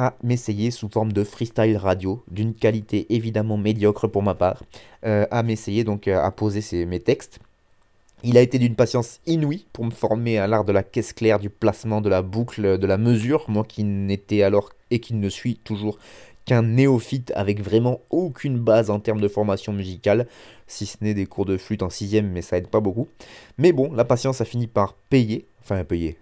[0.00, 4.62] à m'essayer sous forme de freestyle radio, d'une qualité évidemment médiocre pour ma part,
[5.04, 7.38] euh, à m'essayer donc euh, à poser mes textes.
[8.22, 11.38] Il a été d'une patience inouïe pour me former à l'art de la caisse claire,
[11.38, 15.28] du placement, de la boucle, de la mesure, moi qui n'étais alors et qui ne
[15.28, 15.98] suis toujours
[16.46, 20.26] qu'un néophyte avec vraiment aucune base en termes de formation musicale,
[20.66, 23.06] si ce n'est des cours de flûte en sixième, mais ça aide pas beaucoup.
[23.58, 26.16] Mais bon, la patience a fini par payer, enfin payer,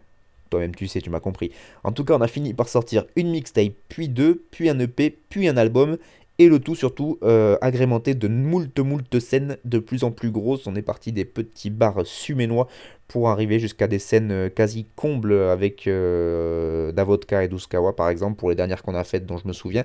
[0.49, 1.51] toi-même tu sais, tu m'as compris.
[1.85, 5.19] En tout cas, on a fini par sortir une mixtape, puis deux, puis un EP,
[5.29, 5.97] puis un album,
[6.39, 10.67] et le tout surtout euh, agrémenté de moult moult scènes de plus en plus grosses.
[10.67, 12.69] On est parti des petits bars suménois
[13.09, 18.37] pour arriver jusqu'à des scènes euh, quasi combles avec euh, Davodka et Duskawa par exemple
[18.37, 19.85] pour les dernières qu'on a faites dont je me souviens.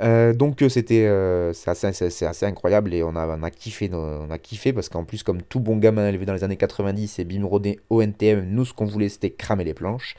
[0.00, 1.08] Euh, donc c'était
[1.52, 5.04] c'est assez, assez, incroyable et on a, on a kiffé on a kiffé parce qu'en
[5.04, 8.72] plus comme tout bon gamin élevé dans les années 90 et bimrodé ONTM nous ce
[8.72, 10.16] qu'on voulait c'était cramer les planches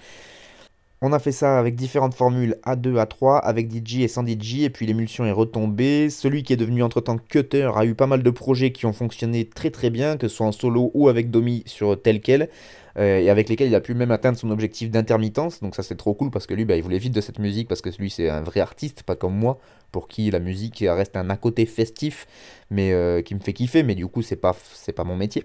[1.06, 4.70] on a fait ça avec différentes formules A2, A3, avec DJ et sans DJ, et
[4.70, 6.10] puis l'émulsion est retombée.
[6.10, 9.43] Celui qui est devenu entre-temps Cutter a eu pas mal de projets qui ont fonctionné
[9.43, 12.47] très très bien, que ce soit en solo ou avec Domi sur tel quel,
[12.97, 15.60] euh, et avec lesquels il a pu même atteindre son objectif d'intermittence.
[15.60, 17.68] Donc ça c'est trop cool parce que lui, bah, il voulait vite de cette musique,
[17.68, 19.60] parce que lui c'est un vrai artiste, pas comme moi,
[19.91, 22.28] pour qui la musique reste un à côté festif,
[22.70, 25.43] mais euh, qui me fait kiffer, mais du coup c'est pas, c'est pas mon métier.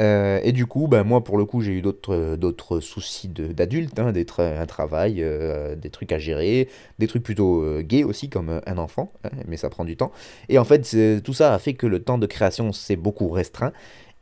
[0.00, 3.98] Euh, et du coup, ben, moi, pour le coup, j'ai eu d'autres, d'autres soucis d'adulte,
[3.98, 6.68] hein, d'être un travail, euh, des trucs à gérer,
[6.98, 10.12] des trucs plutôt euh, gays aussi, comme un enfant, hein, mais ça prend du temps.
[10.48, 13.72] Et en fait, tout ça a fait que le temps de création s'est beaucoup restreint.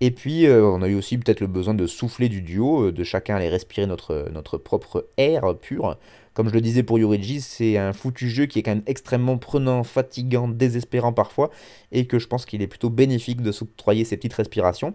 [0.02, 3.36] Et puis, on a eu aussi peut-être le besoin de souffler du duo, de chacun
[3.36, 5.98] aller respirer notre, notre propre air pur.
[6.32, 9.36] Comme je le disais pour Yoriji, c'est un foutu jeu qui est quand même extrêmement
[9.36, 11.50] prenant, fatigant, désespérant parfois,
[11.92, 14.94] et que je pense qu'il est plutôt bénéfique de s'octroyer ces petites respirations.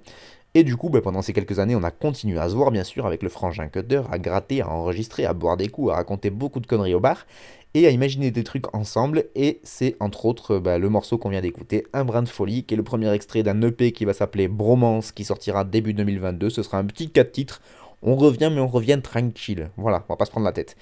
[0.57, 2.85] Et du coup, bah, pendant ces quelques années, on a continué à se voir, bien
[2.85, 6.29] sûr, avec le frangin Cutter, à gratter, à enregistrer, à boire des coups, à raconter
[6.29, 7.27] beaucoup de conneries au bar,
[7.73, 9.25] et à imaginer des trucs ensemble.
[9.35, 12.73] Et c'est entre autres bah, le morceau qu'on vient d'écouter, Un brin de folie, qui
[12.73, 16.49] est le premier extrait d'un EP qui va s'appeler Bromance, qui sortira début 2022.
[16.49, 17.61] Ce sera un petit 4 titres.
[18.01, 19.71] On revient, mais on revient tranquille.
[19.75, 20.77] Voilà, on va pas se prendre la tête.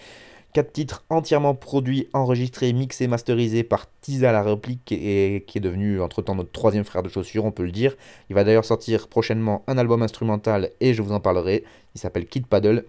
[0.53, 6.01] 4 titres entièrement produits, enregistrés, mixés, masterisés par Tiza la réplique et qui est devenu
[6.01, 7.95] entre-temps notre troisième frère de chaussures, on peut le dire.
[8.29, 11.63] Il va d'ailleurs sortir prochainement un album instrumental et je vous en parlerai.
[11.95, 12.85] Il s'appelle Kid Paddle.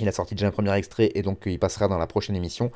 [0.00, 2.70] Il a sorti déjà un premier extrait et donc il passera dans la prochaine émission.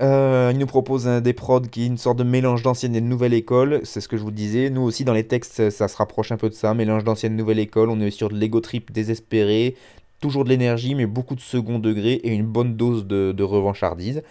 [0.00, 3.06] Euh, il nous propose des prods qui est une sorte de mélange d'ancienne et de
[3.06, 4.70] nouvelle école, c'est ce que je vous disais.
[4.70, 7.36] Nous aussi dans les textes ça se rapproche un peu de ça, mélange d'ancienne et
[7.36, 7.90] nouvelle école.
[7.90, 9.74] On est sur de l'ego trip désespéré,
[10.20, 14.22] Toujours de l'énergie, mais beaucoup de second degré et une bonne dose de, revanchardise.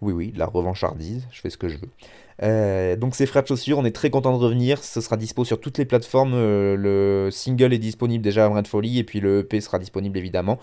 [0.00, 1.88] Oui, oui, de la revanchardise, je fais ce que je veux.
[2.42, 5.44] Euh, donc c'est Frères de Chaussures, on est très content de revenir, ce sera dispo
[5.44, 9.04] sur toutes les plateformes, euh, le single est disponible déjà à Brin de Folie, et
[9.04, 10.58] puis le EP sera disponible évidemment.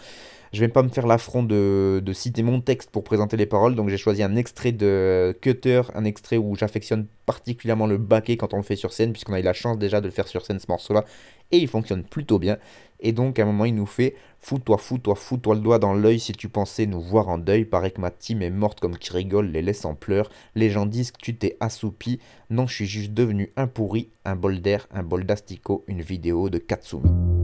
[0.53, 3.89] Je vais pas me faire l'affront de, citer mon texte pour présenter les paroles, donc
[3.89, 8.57] j'ai choisi un extrait de Cutter, un extrait où j'affectionne particulièrement le baquet quand on
[8.57, 10.59] le fait sur scène, puisqu'on a eu la chance déjà de le faire sur scène
[10.59, 11.03] ce morceau-là,
[11.51, 12.57] et il fonctionne plutôt bien.
[12.99, 16.19] Et donc à un moment il nous fait Fous-toi, fous-toi, fous-toi le doigt dans l'œil
[16.19, 17.65] si tu pensais nous voir en deuil.
[17.65, 20.29] Paraît que ma team est morte comme qui rigole, les laisse en pleurs.
[20.55, 22.19] Les gens disent que tu t'es assoupi.
[22.49, 26.49] Non, je suis juste devenu un pourri, un bol d'air, un bol d'astico, une vidéo
[26.49, 27.36] de Katsumi.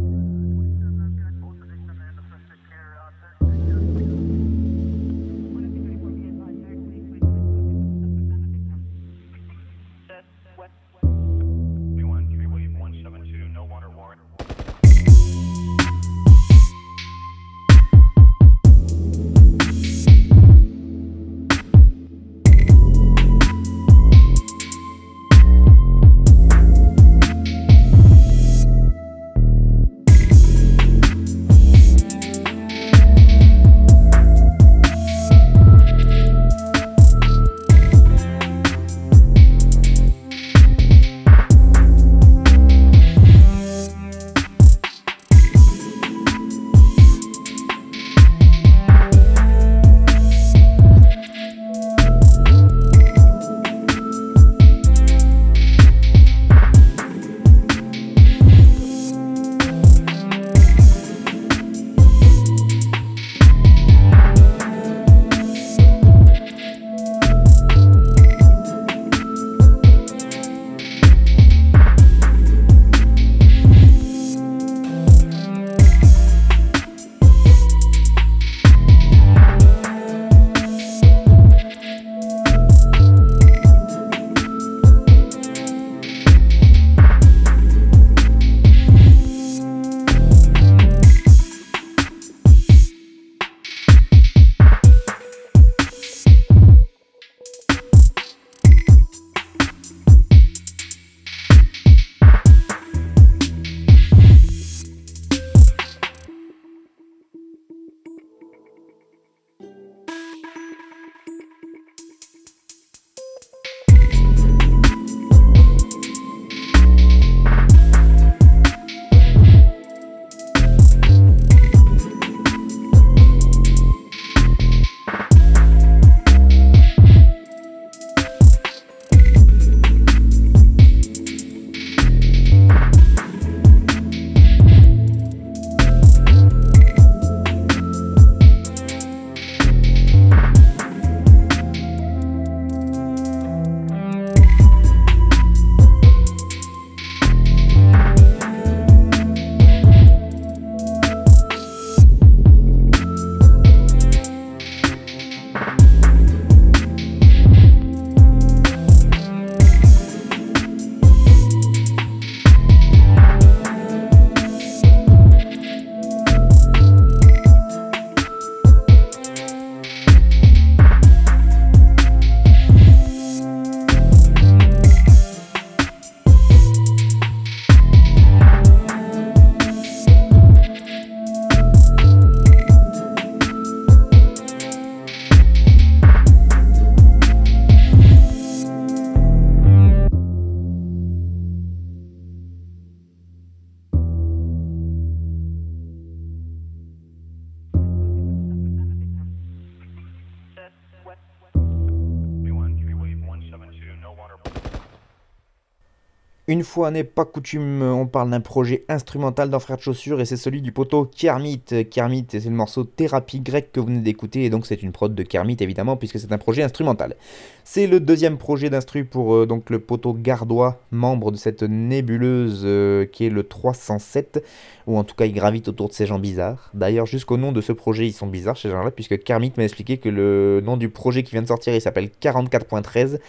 [206.49, 210.25] Une fois n'est pas coutume, on parle d'un projet instrumental d'un frère de chaussures et
[210.25, 211.61] c'est celui du poteau Kermit.
[211.89, 215.15] Kermit, c'est le morceau Thérapie grecque que vous venez d'écouter et donc c'est une prod
[215.15, 217.15] de Kermit évidemment puisque c'est un projet instrumental.
[217.63, 223.05] C'est le deuxième projet d'instru pour euh, le poteau gardois, membre de cette nébuleuse euh,
[223.05, 224.43] qui est le 307
[224.85, 226.71] ou en tout cas il gravite autour de ces gens bizarres.
[226.73, 229.95] D'ailleurs jusqu'au nom de ce projet ils sont bizarres ces gens-là puisque Kermit m'a expliqué
[229.97, 233.19] que le nom du projet qui vient de sortir il s'appelle 44.13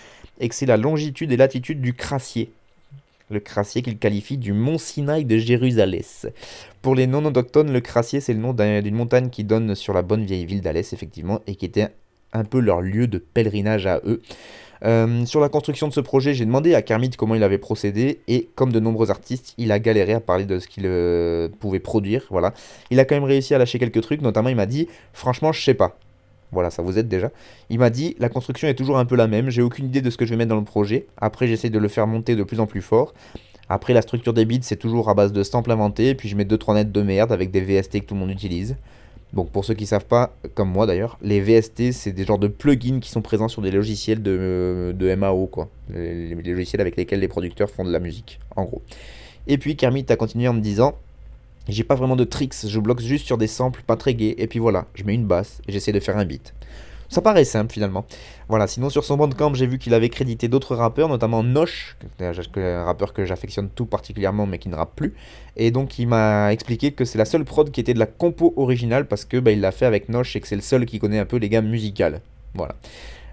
[0.41, 2.51] et que c'est la longitude et latitude du crassier
[3.31, 6.03] le crassier qu'il qualifie du mont Sinaï de Jérusalem.
[6.83, 10.25] Pour les non-autochtones, le crassier c'est le nom d'une montagne qui donne sur la bonne
[10.25, 11.89] vieille ville d'Alès, effectivement, et qui était
[12.33, 14.21] un peu leur lieu de pèlerinage à eux.
[14.85, 18.21] Euh, sur la construction de ce projet, j'ai demandé à Kermit comment il avait procédé
[18.29, 21.79] et comme de nombreux artistes, il a galéré à parler de ce qu'il euh, pouvait
[21.79, 22.27] produire.
[22.31, 22.53] Voilà,
[22.91, 24.21] il a quand même réussi à lâcher quelques trucs.
[24.21, 25.97] Notamment, il m'a dit, franchement, je sais pas.
[26.55, 27.31] Voilà, ça vous aide déjà.
[27.69, 30.09] Il m'a dit la construction est toujours un peu la même, j'ai aucune idée de
[30.09, 31.07] ce que je vais mettre dans le projet.
[31.19, 33.13] Après, j'essaie de le faire monter de plus en plus fort.
[33.69, 36.37] Après, la structure des bits, c'est toujours à base de samples inventés, et puis je
[36.37, 38.77] mets 2-3 nets de merde avec des VST que tout le monde utilise.
[39.35, 42.47] Donc pour ceux qui savent pas, comme moi d'ailleurs, les VST c'est des genres de
[42.47, 45.69] plugins qui sont présents sur des logiciels de, MAO, quoi.
[45.93, 48.83] Les, logiciels avec lesquels les producteurs font de la musique, en gros.
[49.49, 50.95] Et puis Kermit a continué en me disant
[51.69, 54.47] j'ai pas vraiment de tricks, je bloque juste sur des samples pas très gays, et
[54.47, 56.55] puis voilà, je mets une basse et j'essaie de faire un beat.
[57.09, 58.07] Ça paraît simple finalement.
[58.49, 62.85] Voilà, sinon sur son bandcamp, j'ai vu qu'il avait crédité d'autres rappeurs, notamment Nosh, un
[62.85, 65.15] rappeur que j'affectionne tout particulièrement mais qui ne rappe plus.
[65.57, 68.53] Et donc il m'a expliqué que c'est la seule prod qui était de la compo
[68.57, 70.99] originale parce que bah, il l'a fait avec Nosh et que c'est le seul qui
[70.99, 72.21] connaît un peu les gammes musicales.
[72.55, 72.75] Voilà.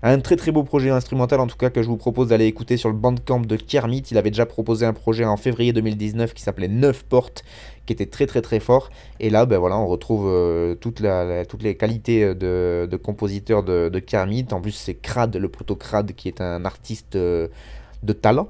[0.04, 2.76] Un très très beau projet instrumental en tout cas que je vous propose d'aller écouter
[2.76, 4.02] sur le bandcamp de Kermit.
[4.10, 7.43] Il avait déjà proposé un projet en février 2019 qui s'appelait 9 portes,
[7.86, 8.89] qui était très très très fort.
[9.20, 14.47] Et là, ben voilà, on retrouve euh, toutes les qualités de, de compositeur de, Kermit.
[14.52, 17.49] En plus, c'est Crad, le proto Crad, qui est un artiste euh,
[18.02, 18.49] de talent,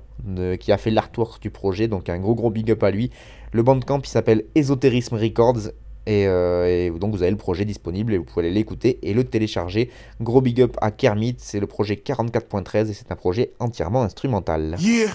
[0.57, 1.89] qui a fait l'artwork du projet.
[1.89, 3.11] Donc un gros gros big up à lui.
[3.51, 5.71] Le bandcamp, il s'appelle Esoterisme Records.
[6.09, 9.23] Euh, et, donc vous avez le projet disponible et vous pouvez aller l'écouter et le
[9.23, 9.89] télécharger.
[10.21, 14.75] Gros big up à Kermit, c'est le projet 44.13 et c'est un projet entièrement instrumental.
[14.79, 15.09] Yeah,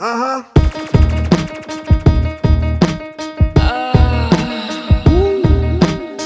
[0.00, 0.44] uh-huh.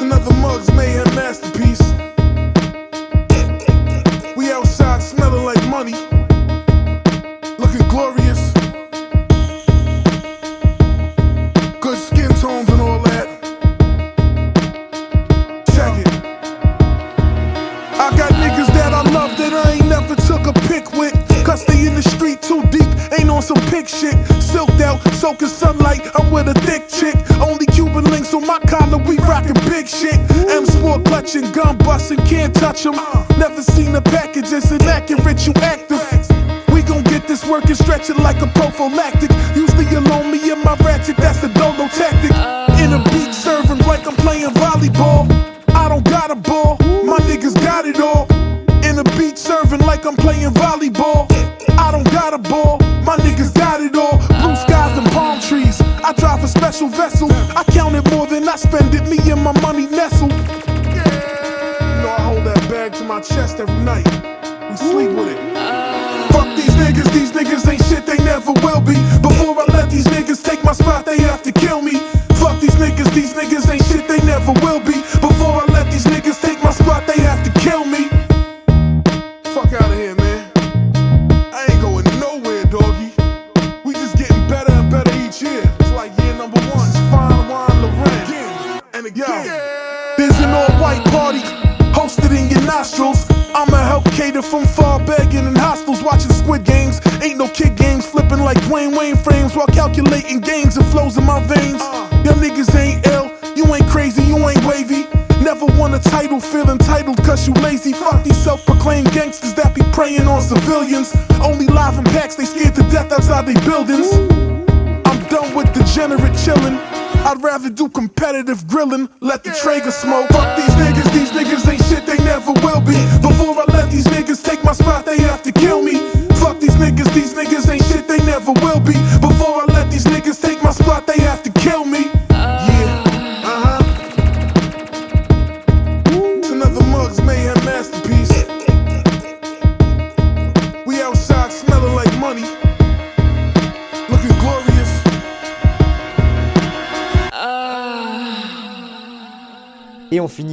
[0.02, 1.01] another Mugs
[25.32, 27.14] soaking sunlight, I'm with a thick chick.
[27.40, 30.18] Only Cuban links on my collar, we rockin' big shit.
[30.50, 32.94] M Sport clutching, gun bustin', can't touch touch 'em.
[33.38, 36.02] Never seen a package that's inaccurate, you active.
[36.72, 39.30] We gon' get this work and stretch it like a prophylactic.
[39.54, 42.32] Usually alone, me and my ratchet, that's the dolo tactic.
[42.82, 45.41] In a beat serving like I'm playing volleyball.
[63.22, 64.11] Chest every night.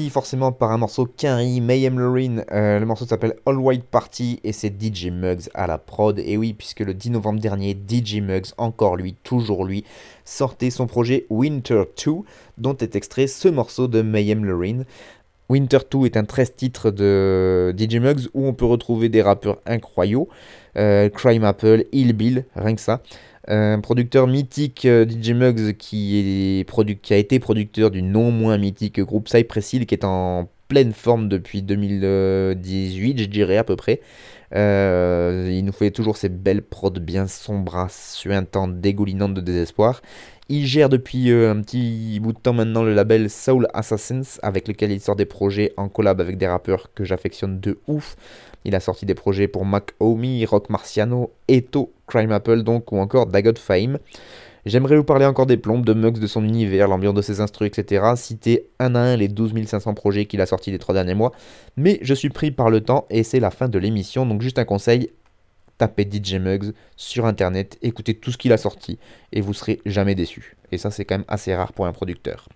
[0.09, 2.43] Forcément par un morceau Quinry, Mayhem Lorraine.
[2.51, 6.17] Euh, le morceau s'appelle All White Party et c'est DJ Muggs à la prod.
[6.17, 9.83] Et oui, puisque le 10 novembre dernier, DJ Muggs, encore lui, toujours lui,
[10.25, 12.11] sortait son projet Winter 2,
[12.57, 14.85] dont est extrait ce morceau de Mayhem Lorraine.
[15.49, 19.59] Winter 2 est un 13 titres de DJ Muggs où on peut retrouver des rappeurs
[19.65, 20.25] incroyables.
[20.77, 23.01] Euh, Crime Apple, Ill Bill, rien que ça.
[23.51, 26.63] Un producteur mythique, euh, DJ Muggs, qui,
[27.09, 31.27] a été producteur du non moins mythique groupe Cypress Hill, qui est en pleine forme
[31.27, 34.01] depuis 2018, je dirais à peu près.
[34.55, 40.01] Euh, il nous fait toujours ces belles prods bien sombres, suintantes, dégoulinantes de désespoir.
[40.51, 44.67] Il gère depuis euh, un petit bout de temps maintenant le label Soul Assassins, avec
[44.67, 48.15] lequel il sort des projets en collab avec des rappeurs que j'affectionne de ouf.
[48.65, 52.97] Il a sorti des projets pour Mac Omi, Rock Marciano, Eto, Crime Apple donc, ou
[52.97, 53.99] encore Dagot Fame.
[54.65, 57.67] J'aimerais vous parler encore des plombes, de Mux, de son univers, l'ambiance de ses instruments,
[57.67, 58.13] etc.
[58.15, 61.31] Citer un à un les 12 500 projets qu'il a sortis les trois derniers mois.
[61.77, 64.59] Mais je suis pris par le temps et c'est la fin de l'émission, donc juste
[64.59, 65.11] un conseil,
[65.77, 68.99] tapez DJ Muggs sur internet, écoutez tout ce qu'il a sorti
[69.31, 70.57] et vous serez jamais déçu.
[70.71, 72.47] Et ça c'est quand même assez rare pour un producteur.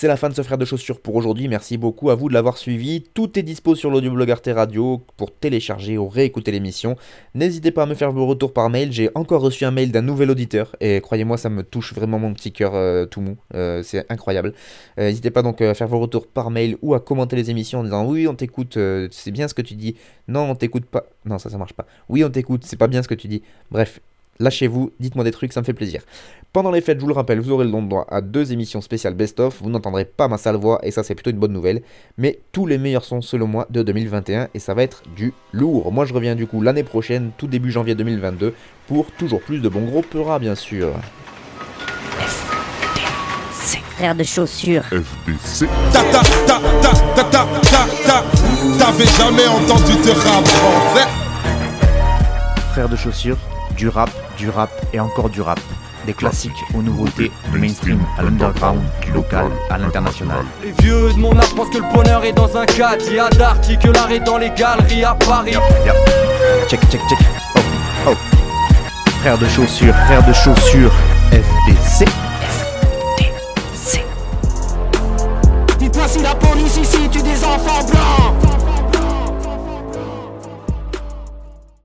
[0.00, 1.48] C'est la fin de ce frère de chaussures pour aujourd'hui.
[1.48, 3.02] Merci beaucoup à vous de l'avoir suivi.
[3.14, 6.94] Tout est dispo sur l'audioblog Arte Radio pour télécharger ou réécouter l'émission.
[7.34, 8.92] N'hésitez pas à me faire vos retours par mail.
[8.92, 12.32] J'ai encore reçu un mail d'un nouvel auditeur et croyez-moi, ça me touche vraiment mon
[12.32, 13.38] petit cœur euh, tout mou.
[13.56, 14.54] Euh, c'est incroyable.
[15.00, 17.80] Euh, n'hésitez pas donc à faire vos retours par mail ou à commenter les émissions
[17.80, 18.78] en disant oui, on t'écoute,
[19.10, 19.96] c'est bien ce que tu dis.
[20.28, 21.06] Non, on t'écoute pas.
[21.24, 21.86] Non, ça, ça marche pas.
[22.08, 23.42] Oui, on t'écoute, c'est pas bien ce que tu dis.
[23.72, 23.98] Bref,
[24.40, 26.02] Lâchez-vous, dites-moi des trucs, ça me fait plaisir.
[26.52, 28.52] Pendant les fêtes, je vous le rappelle, vous aurez le don de droit à deux
[28.52, 29.60] émissions spéciales best-of.
[29.60, 31.82] Vous n'entendrez pas ma sale voix et ça, c'est plutôt une bonne nouvelle.
[32.16, 35.92] Mais tous les meilleurs sons, selon moi, de 2021 et ça va être du lourd.
[35.92, 38.54] Moi, je reviens du coup l'année prochaine, tout début janvier 2022,
[38.86, 40.92] pour toujours plus de bons gros peuras, bien sûr.
[43.52, 44.84] C'est frère de chaussures.
[44.84, 45.66] FBC.
[45.92, 48.24] Ta ta ta ta ta ta ta ta.
[48.78, 51.08] T'avais jamais entendu te rap en fait.
[52.72, 53.36] Frère de chaussures,
[53.76, 55.60] du rap, du rap et encore du rap.
[56.06, 60.44] Des classiques aux nouveautés, du mainstream à l'underground, du local à l'international.
[60.62, 63.04] Les vieux de mon art pensent que le bonheur est dans un cadre.
[63.08, 65.56] Il y a d'articles est dans les galeries à Paris.
[66.68, 67.18] Check, check, check.
[67.56, 67.60] Oh,
[68.08, 68.14] oh.
[69.20, 70.92] Frère de chaussures, frère de chaussures,
[71.32, 72.06] FDC.
[75.78, 78.57] Dites-moi si la police ici tue des enfants blancs.